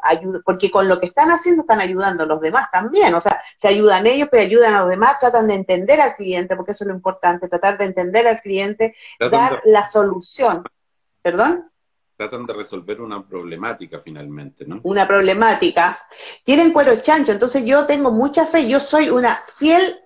ayudar, 0.01 0.41
porque 0.43 0.71
con 0.71 0.87
lo 0.87 0.99
que 0.99 1.07
están 1.07 1.31
haciendo 1.31 1.61
están 1.61 1.79
ayudando 1.79 2.23
a 2.23 2.27
los 2.27 2.41
demás 2.41 2.69
también, 2.71 3.13
o 3.13 3.21
sea, 3.21 3.41
se 3.57 3.67
ayudan 3.67 4.05
ellos, 4.05 4.27
pero 4.29 4.43
ayudan 4.43 4.75
a 4.75 4.81
los 4.81 4.89
demás, 4.89 5.19
tratan 5.19 5.47
de 5.47 5.55
entender 5.55 6.01
al 6.01 6.15
cliente, 6.15 6.55
porque 6.55 6.73
eso 6.73 6.83
es 6.83 6.89
lo 6.89 6.93
importante, 6.93 7.47
tratar 7.47 7.77
de 7.77 7.85
entender 7.85 8.27
al 8.27 8.41
cliente, 8.41 8.95
dar 9.19 9.61
la 9.65 9.89
solución. 9.89 10.63
¿Perdón? 11.21 11.71
Tratan 12.15 12.45
de 12.45 12.53
resolver 12.53 13.01
una 13.01 13.25
problemática 13.25 13.99
finalmente, 13.99 14.65
¿no? 14.65 14.79
Una 14.83 15.07
problemática. 15.07 15.99
Tienen 16.43 16.71
cuero 16.71 16.95
chancho, 16.97 17.31
entonces 17.31 17.65
yo 17.65 17.85
tengo 17.85 18.11
mucha 18.11 18.47
fe, 18.47 18.67
yo 18.67 18.79
soy 18.79 19.09
una 19.09 19.43
fiel, 19.57 19.99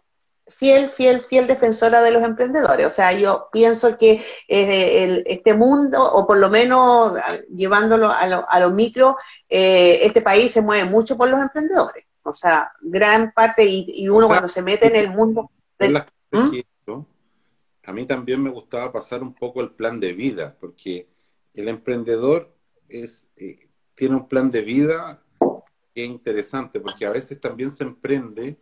fiel, 0.57 0.89
fiel, 0.91 1.21
fiel 1.29 1.47
defensora 1.47 2.01
de 2.01 2.11
los 2.11 2.23
emprendedores. 2.23 2.87
O 2.87 2.91
sea, 2.91 3.13
yo 3.13 3.49
pienso 3.51 3.97
que 3.97 4.25
eh, 4.47 5.23
este 5.27 5.53
mundo, 5.53 6.03
o 6.03 6.25
por 6.25 6.37
lo 6.37 6.49
menos 6.49 7.13
llevándolo 7.55 8.09
a 8.09 8.27
lo, 8.27 8.49
a 8.49 8.69
micro, 8.69 9.17
eh, 9.47 9.99
este 10.03 10.21
país 10.21 10.51
se 10.51 10.61
mueve 10.61 10.89
mucho 10.89 11.15
por 11.15 11.29
los 11.29 11.39
emprendedores. 11.39 12.05
O 12.23 12.33
sea, 12.33 12.71
gran 12.81 13.31
parte, 13.31 13.65
y, 13.65 14.07
uno 14.09 14.27
cuando 14.27 14.49
se 14.49 14.61
mete 14.61 14.87
en 14.87 14.95
el 14.95 15.09
mundo... 15.09 15.49
¿Mm? 16.31 16.59
A 17.85 17.91
mí 17.93 18.05
también 18.05 18.43
me 18.43 18.51
gustaba 18.51 18.91
pasar 18.91 19.23
un 19.23 19.33
poco 19.33 19.61
el 19.61 19.71
plan 19.71 19.99
de 19.99 20.13
vida, 20.13 20.55
porque 20.59 21.07
el 21.53 21.67
emprendedor 21.67 22.55
es, 22.87 23.29
eh, 23.35 23.57
tiene 23.95 24.15
un 24.15 24.27
plan 24.27 24.49
de 24.49 24.61
vida 24.61 25.23
que 25.93 26.03
es 26.03 26.09
interesante, 26.09 26.79
porque 26.79 27.05
a 27.05 27.11
veces 27.11 27.39
también 27.39 27.71
se 27.71 27.83
emprende 27.83 28.57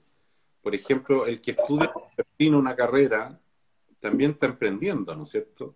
por 0.68 0.76
ejemplo, 0.76 1.26
el 1.26 1.40
que 1.40 1.52
estudia 1.52 2.58
una 2.58 2.76
carrera 2.76 3.40
también 4.02 4.32
está 4.32 4.48
emprendiendo, 4.48 5.16
¿no 5.16 5.24
es 5.24 5.30
cierto? 5.30 5.76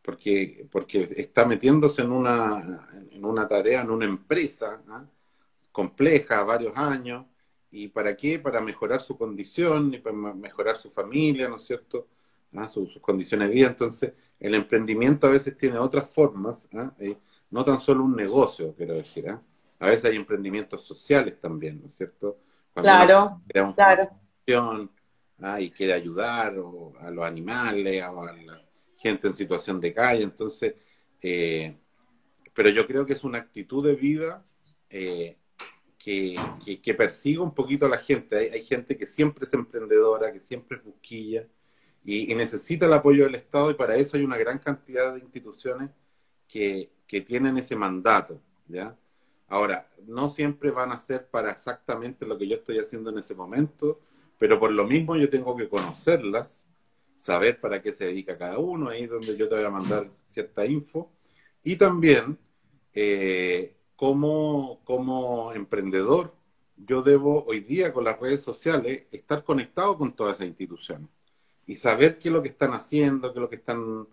Porque, 0.00 0.68
porque 0.70 1.08
está 1.16 1.44
metiéndose 1.44 2.02
en 2.02 2.12
una, 2.12 2.88
en 3.10 3.24
una 3.24 3.48
tarea, 3.48 3.80
en 3.80 3.90
una 3.90 4.04
empresa 4.04 4.80
¿ah? 4.86 5.04
compleja, 5.72 6.44
varios 6.44 6.76
años, 6.76 7.26
¿y 7.72 7.88
para 7.88 8.16
qué? 8.16 8.38
Para 8.38 8.60
mejorar 8.60 9.02
su 9.02 9.18
condición 9.18 9.94
y 9.94 9.98
para 9.98 10.14
mejorar 10.14 10.76
su 10.76 10.92
familia, 10.92 11.48
¿no 11.48 11.56
es 11.56 11.64
cierto? 11.64 12.06
¿Ah? 12.54 12.66
sus 12.66 12.98
condiciones 12.98 13.48
de 13.48 13.54
vida. 13.54 13.68
Entonces, 13.68 14.12
el 14.38 14.54
emprendimiento 14.54 15.26
a 15.26 15.30
veces 15.30 15.56
tiene 15.56 15.78
otras 15.78 16.08
formas, 16.08 16.68
¿ah? 16.74 16.92
no 17.50 17.64
tan 17.64 17.80
solo 17.80 18.04
un 18.04 18.16
negocio, 18.16 18.74
quiero 18.74 18.94
decir. 18.94 19.28
A 19.78 19.86
veces 19.86 20.06
hay 20.06 20.16
emprendimientos 20.16 20.84
sociales 20.84 21.40
también, 21.40 21.80
¿no 21.80 21.86
es 21.86 21.94
cierto? 21.94 22.38
claro, 22.74 23.40
claro. 23.74 24.90
¿ah? 25.40 25.60
y 25.60 25.70
quiere 25.70 25.92
ayudar 25.92 26.54
a 27.00 27.10
los 27.10 27.24
animales, 27.24 28.02
a 28.02 28.12
la 28.12 28.62
gente 28.96 29.28
en 29.28 29.34
situación 29.34 29.80
de 29.80 29.94
calle. 29.94 30.22
Entonces, 30.22 30.74
eh, 31.22 31.76
pero 32.54 32.68
yo 32.68 32.86
creo 32.86 33.06
que 33.06 33.12
es 33.12 33.24
una 33.24 33.38
actitud 33.38 33.86
de 33.86 33.94
vida 33.94 34.44
eh, 34.88 35.38
que, 35.98 36.36
que, 36.82 36.94
persigue 36.94 37.38
un 37.38 37.54
poquito 37.54 37.86
a 37.86 37.88
la 37.88 37.98
gente. 37.98 38.36
Hay, 38.36 38.64
gente 38.64 38.96
que 38.96 39.06
siempre 39.06 39.44
es 39.44 39.52
emprendedora, 39.52 40.32
que 40.32 40.40
siempre 40.40 40.78
es 40.78 40.84
busquilla 40.84 41.46
y, 42.04 42.34
necesita 42.34 42.86
el 42.86 42.92
apoyo 42.92 43.24
del 43.24 43.34
Estado 43.34 43.70
y 43.70 43.74
para 43.74 43.96
eso 43.96 44.16
hay 44.16 44.24
una 44.24 44.38
gran 44.38 44.58
cantidad 44.58 45.14
de 45.14 45.20
instituciones 45.20 45.90
que, 46.48 46.90
que 47.06 47.20
tienen 47.20 47.56
ese 47.58 47.76
mandato, 47.76 48.40
¿ya? 48.66 48.96
Ahora, 49.48 49.88
no 50.06 50.30
siempre 50.30 50.70
van 50.70 50.92
a 50.92 50.98
ser 50.98 51.26
para 51.28 51.50
exactamente 51.50 52.24
lo 52.24 52.38
que 52.38 52.48
yo 52.48 52.56
estoy 52.56 52.78
haciendo 52.78 53.10
en 53.10 53.18
ese 53.18 53.34
momento, 53.34 54.00
pero 54.38 54.58
por 54.58 54.72
lo 54.72 54.86
mismo 54.86 55.16
yo 55.16 55.28
tengo 55.28 55.56
que 55.56 55.68
conocerlas, 55.68 56.68
saber 57.16 57.60
para 57.60 57.82
qué 57.82 57.92
se 57.92 58.06
dedica 58.06 58.38
cada 58.38 58.58
uno, 58.58 58.88
ahí 58.88 59.02
es 59.02 59.10
donde 59.10 59.36
yo 59.36 59.48
te 59.48 59.56
voy 59.56 59.64
a 59.64 59.70
mandar 59.70 60.10
cierta 60.24 60.64
info. 60.64 61.10
Y 61.62 61.76
también, 61.76 62.38
eh, 62.94 63.76
como, 63.96 64.80
como 64.84 65.52
emprendedor, 65.52 66.34
yo 66.76 67.02
debo 67.02 67.44
hoy 67.44 67.60
día 67.60 67.92
con 67.92 68.04
las 68.04 68.18
redes 68.18 68.42
sociales 68.42 69.04
estar 69.10 69.44
conectado 69.44 69.98
con 69.98 70.14
todas 70.14 70.36
esas 70.36 70.46
instituciones 70.48 71.08
y 71.70 71.76
saber 71.76 72.18
qué 72.18 72.28
es 72.28 72.32
lo 72.34 72.42
que 72.42 72.48
están 72.48 72.72
haciendo, 72.72 73.32
qué 73.32 73.38
es 73.38 73.42
lo 73.42 73.48
que 73.48 73.56
están, 73.56 74.08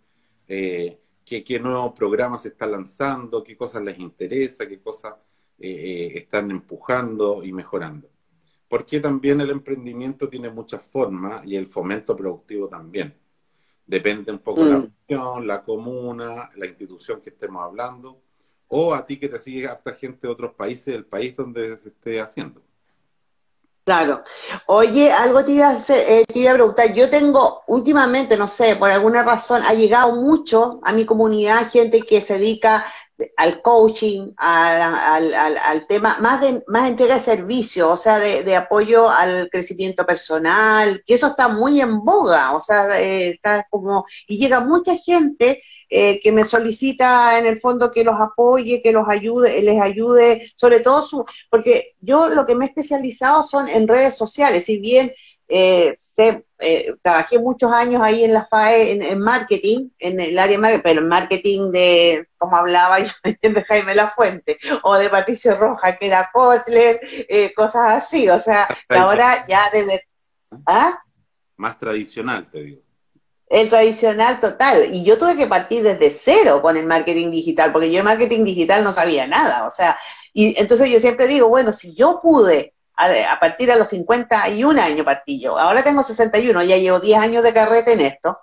eh, 0.48 1.00
qué, 1.26 1.44
qué, 1.44 1.60
nuevos 1.60 1.94
programas 1.94 2.44
se 2.44 2.50
están 2.50 2.72
lanzando, 2.72 3.44
qué 3.44 3.58
cosas 3.58 3.84
les 3.84 4.00
interesa, 4.00 4.68
qué 4.68 4.80
cosas 4.80 5.16
eh, 5.60 6.12
están 6.16 6.52
empujando 6.52 7.44
y 7.44 7.52
mejorando 7.52 8.10
porque 8.68 9.00
también 9.00 9.40
el 9.42 9.50
emprendimiento 9.50 10.28
tiene 10.28 10.50
muchas 10.50 10.82
formas 10.82 11.46
y 11.46 11.56
el 11.56 11.68
fomento 11.68 12.16
productivo 12.16 12.68
también. 12.68 13.14
Depende 13.86 14.32
un 14.32 14.40
poco 14.40 14.66
de 14.66 14.72
la 14.72 14.78
mm. 14.80 14.92
región, 15.08 15.48
la 15.48 15.64
comuna, 15.64 16.52
la 16.56 16.66
institución 16.66 17.22
que 17.22 17.30
estemos 17.30 17.64
hablando, 17.64 18.22
o 18.68 18.94
a 18.94 19.06
ti 19.06 19.18
que 19.18 19.30
te 19.30 19.40
sigue 19.40 19.68
harta 19.68 19.94
gente 19.94 20.28
de 20.28 20.34
otros 20.34 20.54
países 20.56 20.94
del 20.94 21.06
país 21.06 21.36
donde 21.36 21.78
se 21.78 21.90
esté 21.90 22.20
haciendo. 22.20 22.62
Claro. 23.88 24.22
Oye, 24.66 25.14
algo 25.14 25.46
te 25.46 25.54
iba, 25.54 25.70
a 25.70 25.78
eh, 25.88 26.26
te 26.28 26.40
iba 26.40 26.52
a 26.52 26.56
preguntar. 26.56 26.94
Yo 26.94 27.10
tengo 27.10 27.64
últimamente, 27.68 28.36
no 28.36 28.50
sé, 28.50 28.76
por 28.76 28.92
alguna 28.92 29.24
razón, 29.24 29.64
ha 29.64 29.74
llegado 29.74 30.14
mucho 30.18 30.82
a 30.84 30.92
mi 30.92 31.06
comunidad 31.06 31.72
gente 31.72 32.02
que 32.02 32.20
se 32.20 32.34
dedica 32.38 32.86
al 33.36 33.62
coaching, 33.62 34.32
al, 34.38 35.34
al, 35.34 35.58
al, 35.58 35.88
tema, 35.88 36.18
más 36.20 36.42
de 36.42 36.64
más 36.68 36.90
entrega 36.90 37.16
de 37.16 37.22
servicio, 37.22 37.90
o 37.90 37.98
sea, 37.98 38.20
de, 38.20 38.44
de, 38.44 38.56
apoyo 38.56 39.10
al 39.10 39.50
crecimiento 39.50 40.06
personal, 40.06 41.04
que 41.06 41.16
eso 41.16 41.28
está 41.28 41.48
muy 41.48 41.82
en 41.82 42.04
boga, 42.04 42.56
o 42.56 42.62
sea, 42.62 43.00
eh, 43.02 43.30
está 43.30 43.66
como, 43.70 44.06
y 44.28 44.38
llega 44.38 44.60
mucha 44.60 44.96
gente 44.98 45.64
eh, 45.90 46.20
que 46.22 46.32
me 46.32 46.44
solicita 46.44 47.40
en 47.40 47.46
el 47.46 47.62
fondo 47.62 47.92
que 47.92 48.04
los 48.04 48.20
apoye, 48.20 48.82
que 48.82 48.92
los 48.92 49.08
ayude, 49.08 49.62
les 49.62 49.82
ayude, 49.82 50.52
sobre 50.58 50.82
todo 50.82 51.08
su, 51.08 51.26
porque 51.50 51.96
yo 52.02 52.28
lo 52.30 52.46
que 52.46 52.56
me 52.56 52.66
he 52.66 52.68
especializado 52.68 53.44
son 53.44 53.70
en 53.70 53.88
redes 53.88 54.16
sociales, 54.16 54.66
si 54.66 54.80
bien 54.80 55.12
eh, 55.48 55.96
eh, 56.60 56.96
trabajé 57.02 57.38
muchos 57.40 57.72
años 57.72 58.02
ahí 58.04 58.24
en 58.24 58.34
la 58.34 58.46
FAE 58.48 58.92
en, 58.92 59.20
marketing, 59.20 59.90
en 60.00 60.20
el 60.20 60.40
área 60.40 60.58
de 60.58 60.62
marketing, 60.62 60.84
pero 60.84 61.02
en 61.02 61.08
marketing 61.08 61.72
de, 61.72 62.28
como 62.38 62.58
hablaba 62.58 63.00
yo, 63.00 63.12
de 63.24 63.64
Jaime 63.64 63.96
La 63.96 64.12
Fuente, 64.12 64.58
o 64.84 64.98
de 64.98 65.10
Patricio 65.10 65.56
Roja, 65.58 65.98
que 65.98 66.08
era 66.08 66.30
Kotler, 66.34 67.00
eh, 67.04 67.54
cosas 67.54 68.04
así, 68.04 68.30
o 68.30 68.40
sea, 68.42 68.68
ahora 68.90 69.46
ya 69.48 69.70
debe... 69.72 70.04
¿Ah? 70.66 70.98
Más 71.58 71.78
tradicional, 71.78 72.50
te 72.50 72.64
digo. 72.64 72.82
El 73.50 73.70
tradicional 73.70 74.40
total. 74.42 74.94
Y 74.94 75.06
yo 75.06 75.18
tuve 75.18 75.38
que 75.38 75.48
partir 75.48 75.82
desde 75.82 76.12
cero 76.12 76.62
con 76.62 76.76
el 76.76 76.86
marketing 76.86 77.32
digital, 77.32 77.72
porque 77.72 77.92
yo 77.92 78.00
en 78.00 78.06
marketing 78.06 78.44
digital 78.44 78.84
no 78.84 78.94
sabía 78.94 79.26
nada. 79.26 79.68
O 79.68 79.72
sea, 79.72 79.98
y 80.34 80.60
entonces 80.60 80.90
yo 80.90 81.00
siempre 81.00 81.28
digo, 81.28 81.48
bueno, 81.48 81.72
si 81.74 81.96
yo 81.96 82.20
pude 82.22 82.74
a, 82.98 83.40
partir 83.40 83.68
de 83.68 83.78
los 83.78 83.90
51 83.90 84.82
años 84.82 85.06
partí 85.06 85.40
yo. 85.40 85.58
Ahora 85.58 85.84
tengo 85.84 86.04
61, 86.04 86.64
ya 86.64 86.78
llevo 86.78 87.00
10 87.00 87.20
años 87.20 87.44
de 87.44 87.54
carrete 87.54 87.94
en 87.94 88.02
esto. 88.02 88.40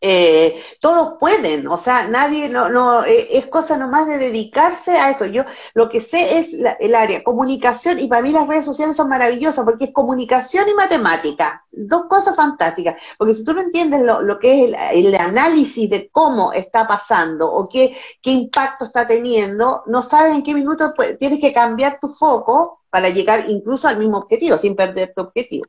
Eh, 0.00 0.62
todos 0.80 1.16
pueden, 1.18 1.66
o 1.66 1.78
sea, 1.78 2.08
nadie, 2.08 2.48
no, 2.48 2.68
no, 2.68 3.04
eh, 3.04 3.38
es 3.38 3.46
cosa 3.46 3.76
nomás 3.76 4.06
de 4.06 4.18
dedicarse 4.18 4.92
a 4.92 5.10
esto. 5.10 5.26
Yo 5.26 5.44
lo 5.74 5.88
que 5.88 6.00
sé 6.00 6.38
es 6.38 6.50
el 6.52 6.94
área 6.94 7.22
comunicación 7.22 7.98
y 7.98 8.06
para 8.06 8.22
mí 8.22 8.30
las 8.30 8.46
redes 8.46 8.66
sociales 8.66 8.96
son 8.96 9.08
maravillosas 9.08 9.64
porque 9.64 9.86
es 9.86 9.92
comunicación 9.92 10.68
y 10.68 10.74
matemática, 10.74 11.64
dos 11.70 12.04
cosas 12.06 12.36
fantásticas. 12.36 12.96
Porque 13.18 13.34
si 13.34 13.44
tú 13.44 13.54
no 13.54 13.62
entiendes 13.62 14.02
lo, 14.02 14.20
lo 14.22 14.38
que 14.38 14.64
es 14.64 14.76
el, 14.92 15.14
análisis 15.14 15.88
de 15.88 16.10
cómo 16.10 16.52
está 16.52 16.86
pasando 16.86 17.50
o 17.50 17.68
qué, 17.68 17.96
qué 18.22 18.30
impacto 18.30 18.84
está 18.86 19.06
teniendo, 19.06 19.84
no 19.86 20.02
sabes 20.02 20.34
en 20.34 20.42
qué 20.42 20.54
minuto 20.54 20.92
pues, 20.96 21.18
tienes 21.18 21.40
que 21.40 21.52
cambiar 21.52 21.98
tu 22.00 22.14
foco 22.14 22.83
para 22.94 23.08
llegar 23.08 23.50
incluso 23.50 23.88
al 23.88 23.98
mismo 23.98 24.18
objetivo, 24.18 24.56
sin 24.56 24.76
perder 24.76 25.12
tu 25.16 25.22
objetivo. 25.22 25.64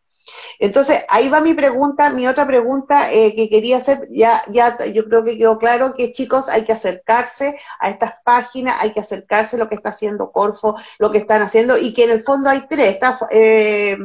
Entonces, 0.60 1.04
ahí 1.10 1.28
va 1.28 1.42
mi 1.42 1.56
pregunta, 1.56 2.12
mi 2.12 2.28
otra 2.28 2.46
pregunta 2.46 3.12
eh, 3.12 3.34
que 3.36 3.50
quería 3.50 3.78
hacer, 3.78 4.08
ya, 4.12 4.44
ya 4.52 4.86
yo 4.86 5.06
creo 5.06 5.24
que 5.24 5.36
quedó 5.36 5.58
claro 5.58 5.96
que 5.96 6.12
chicos 6.12 6.48
hay 6.50 6.66
que 6.66 6.74
acercarse 6.74 7.60
a 7.80 7.90
estas 7.90 8.14
páginas, 8.24 8.76
hay 8.80 8.94
que 8.94 9.00
acercarse 9.00 9.56
a 9.56 9.60
lo 9.60 9.68
que 9.68 9.74
está 9.74 9.90
haciendo 9.90 10.32
Corfo, 10.32 10.76
lo 11.00 11.12
que 11.12 11.18
están 11.18 11.42
haciendo, 11.42 11.80
y 11.80 11.96
que 11.96 12.04
en 12.04 12.12
el 12.12 12.24
fondo 12.24 12.48
hay 12.48 12.68
tres, 12.70 12.94
está 12.94 13.18
eh, 13.32 13.98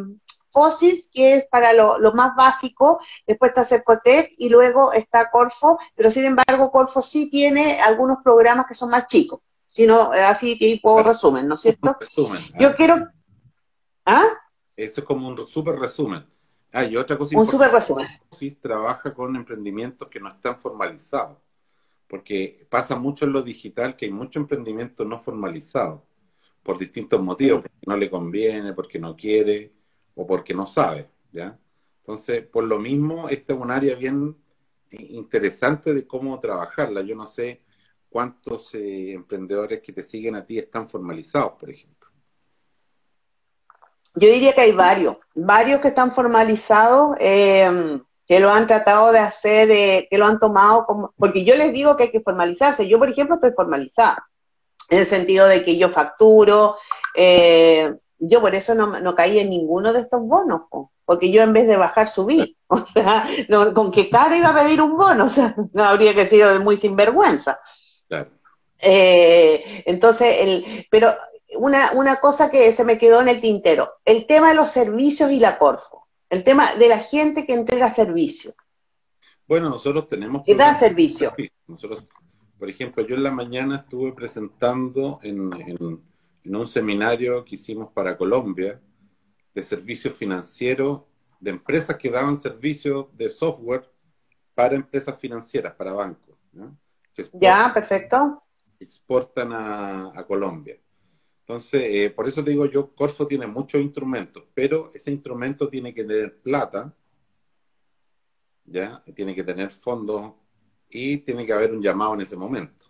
FOSIS, 0.50 1.10
que 1.12 1.34
es 1.34 1.46
para 1.48 1.74
lo, 1.74 1.98
más 2.14 2.34
básico, 2.34 3.00
después 3.26 3.50
está 3.50 3.66
Cercotec 3.66 4.32
y 4.38 4.48
luego 4.48 4.94
está 4.94 5.30
Corfo, 5.30 5.78
pero 5.94 6.10
sin 6.10 6.24
embargo 6.24 6.72
Corfo 6.72 7.02
sí 7.02 7.30
tiene 7.30 7.82
algunos 7.82 8.22
programas 8.24 8.64
que 8.66 8.74
son 8.74 8.88
más 8.88 9.06
chicos 9.08 9.40
sino 9.70 10.12
eh, 10.14 10.22
así 10.22 10.58
tipo 10.58 11.02
resumen, 11.02 11.46
¿no 11.46 11.54
es 11.54 11.62
cierto? 11.62 11.96
Resumen. 11.98 12.42
Yo 12.58 12.68
ah. 12.68 12.74
quiero... 12.76 13.08
¿Ah? 14.04 14.26
Eso 14.76 15.00
es 15.00 15.06
como 15.06 15.28
un 15.28 15.46
super 15.46 15.78
resumen. 15.78 16.26
Ah, 16.72 16.84
y 16.84 16.96
otra 16.96 17.18
cosa 17.18 17.36
Un 17.36 17.46
super 17.46 17.70
resumen. 17.70 18.06
Sí, 18.30 18.52
trabaja 18.52 19.12
con 19.12 19.34
emprendimientos 19.36 20.08
que 20.08 20.20
no 20.20 20.28
están 20.28 20.58
formalizados, 20.58 21.38
porque 22.06 22.66
pasa 22.68 22.96
mucho 22.96 23.24
en 23.24 23.32
lo 23.32 23.42
digital 23.42 23.96
que 23.96 24.06
hay 24.06 24.12
mucho 24.12 24.38
emprendimiento 24.38 25.04
no 25.04 25.18
formalizado, 25.18 26.06
por 26.62 26.78
distintos 26.78 27.20
motivos, 27.22 27.62
porque 27.62 27.86
no 27.86 27.96
le 27.96 28.10
conviene, 28.10 28.72
porque 28.72 28.98
no 28.98 29.16
quiere 29.16 29.72
o 30.14 30.26
porque 30.26 30.54
no 30.54 30.66
sabe, 30.66 31.08
¿ya? 31.32 31.58
Entonces, 31.98 32.46
por 32.46 32.64
lo 32.64 32.78
mismo, 32.78 33.28
esta 33.28 33.52
es 33.52 33.60
un 33.60 33.70
área 33.70 33.94
bien 33.96 34.36
interesante 34.90 35.92
de 35.94 36.06
cómo 36.06 36.38
trabajarla. 36.40 37.02
Yo 37.02 37.14
no 37.14 37.26
sé 37.26 37.62
¿cuántos 38.10 38.74
eh, 38.74 39.12
emprendedores 39.12 39.80
que 39.80 39.92
te 39.92 40.02
siguen 40.02 40.34
a 40.34 40.44
ti 40.44 40.58
están 40.58 40.88
formalizados, 40.88 41.52
por 41.52 41.70
ejemplo? 41.70 42.08
Yo 44.14 44.28
diría 44.28 44.52
que 44.52 44.62
hay 44.62 44.72
varios, 44.72 45.16
varios 45.34 45.80
que 45.80 45.88
están 45.88 46.12
formalizados, 46.12 47.16
eh, 47.20 48.00
que 48.26 48.40
lo 48.40 48.50
han 48.50 48.66
tratado 48.66 49.12
de 49.12 49.20
hacer, 49.20 49.70
eh, 49.70 50.08
que 50.10 50.18
lo 50.18 50.26
han 50.26 50.40
tomado 50.40 50.84
como, 50.84 51.14
porque 51.16 51.44
yo 51.44 51.54
les 51.54 51.72
digo 51.72 51.96
que 51.96 52.04
hay 52.04 52.10
que 52.10 52.20
formalizarse. 52.20 52.88
Yo, 52.88 52.98
por 52.98 53.08
ejemplo, 53.08 53.36
estoy 53.36 53.52
formalizada, 53.52 54.26
en 54.88 54.98
el 54.98 55.06
sentido 55.06 55.46
de 55.46 55.64
que 55.64 55.78
yo 55.78 55.90
facturo, 55.90 56.76
yo 57.14 58.40
por 58.40 58.54
eso 58.54 58.74
no, 58.74 59.00
no 59.00 59.14
caí 59.14 59.38
en 59.38 59.50
ninguno 59.50 59.92
de 59.92 60.00
estos 60.00 60.20
bonos, 60.20 60.62
porque 61.04 61.30
yo 61.30 61.42
en 61.42 61.52
vez 61.52 61.66
de 61.66 61.76
bajar 61.76 62.08
subí. 62.08 62.56
O 62.72 62.86
sea, 62.86 63.26
¿con 63.74 63.90
qué 63.90 64.08
cara 64.08 64.36
iba 64.36 64.50
a 64.50 64.54
pedir 64.54 64.80
un 64.80 64.96
bono? 64.96 65.24
O 65.26 65.30
sea, 65.30 65.56
no 65.72 65.84
habría 65.84 66.14
que 66.14 66.28
ser 66.28 66.60
muy 66.60 66.76
sinvergüenza. 66.76 67.58
Claro. 68.10 68.30
Eh, 68.80 69.84
entonces, 69.86 70.36
el, 70.40 70.86
pero 70.90 71.14
una, 71.56 71.92
una 71.92 72.18
cosa 72.18 72.50
que 72.50 72.72
se 72.72 72.84
me 72.84 72.98
quedó 72.98 73.20
en 73.20 73.28
el 73.28 73.40
tintero, 73.40 73.92
el 74.04 74.26
tema 74.26 74.48
de 74.48 74.56
los 74.56 74.72
servicios 74.72 75.30
y 75.30 75.38
la 75.38 75.58
Corfo, 75.58 76.08
el 76.28 76.42
tema 76.42 76.74
de 76.74 76.88
la 76.88 76.98
gente 76.98 77.46
que 77.46 77.54
entrega 77.54 77.94
servicio. 77.94 78.52
Bueno, 79.46 79.68
nosotros 79.68 80.08
tenemos... 80.08 80.42
Que 80.44 80.56
da 80.56 80.74
servicio. 80.74 81.32
Nosotros, 81.68 82.04
por 82.58 82.68
ejemplo, 82.68 83.06
yo 83.06 83.14
en 83.14 83.22
la 83.22 83.30
mañana 83.30 83.76
estuve 83.76 84.12
presentando 84.12 85.20
en, 85.22 85.52
en 86.44 86.56
un 86.56 86.66
seminario 86.66 87.44
que 87.44 87.54
hicimos 87.54 87.92
para 87.92 88.16
Colombia 88.16 88.80
de 89.54 89.62
servicios 89.62 90.16
financieros 90.16 91.02
de 91.38 91.50
empresas 91.50 91.96
que 91.96 92.10
daban 92.10 92.40
servicios 92.40 93.06
de 93.16 93.28
software 93.28 93.88
para 94.52 94.74
empresas 94.74 95.16
financieras, 95.20 95.74
para 95.74 95.92
bancos. 95.92 96.36
Ya, 97.32 97.70
perfecto. 97.72 98.42
Exportan 98.78 99.52
a, 99.52 100.24
Colombia. 100.26 100.78
Entonces, 101.40 101.82
eh, 101.84 102.10
por 102.10 102.28
eso 102.28 102.44
te 102.44 102.50
digo 102.50 102.66
yo, 102.66 102.94
Corfo 102.94 103.26
tiene 103.26 103.46
muchos 103.46 103.80
instrumentos, 103.80 104.44
pero 104.54 104.90
ese 104.94 105.10
instrumento 105.10 105.68
tiene 105.68 105.92
que 105.92 106.04
tener 106.04 106.40
plata, 106.40 106.94
¿ya? 108.64 109.02
Tiene 109.14 109.34
que 109.34 109.42
tener 109.42 109.70
fondos 109.70 110.32
y 110.88 111.18
tiene 111.18 111.44
que 111.44 111.52
haber 111.52 111.72
un 111.72 111.82
llamado 111.82 112.14
en 112.14 112.20
ese 112.20 112.36
momento. 112.36 112.86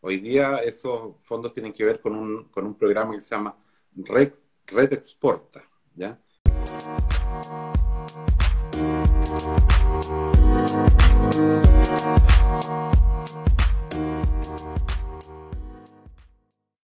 Hoy 0.00 0.18
día 0.18 0.56
esos 0.56 1.16
fondos 1.20 1.52
tienen 1.52 1.72
que 1.72 1.84
ver 1.84 2.00
con 2.00 2.16
un, 2.16 2.44
con 2.48 2.66
un 2.66 2.74
programa 2.74 3.14
que 3.14 3.20
se 3.20 3.34
llama 3.34 3.56
Red, 3.94 4.32
Red 4.66 4.92
Exporta, 4.94 5.62
¿ya? 5.94 6.18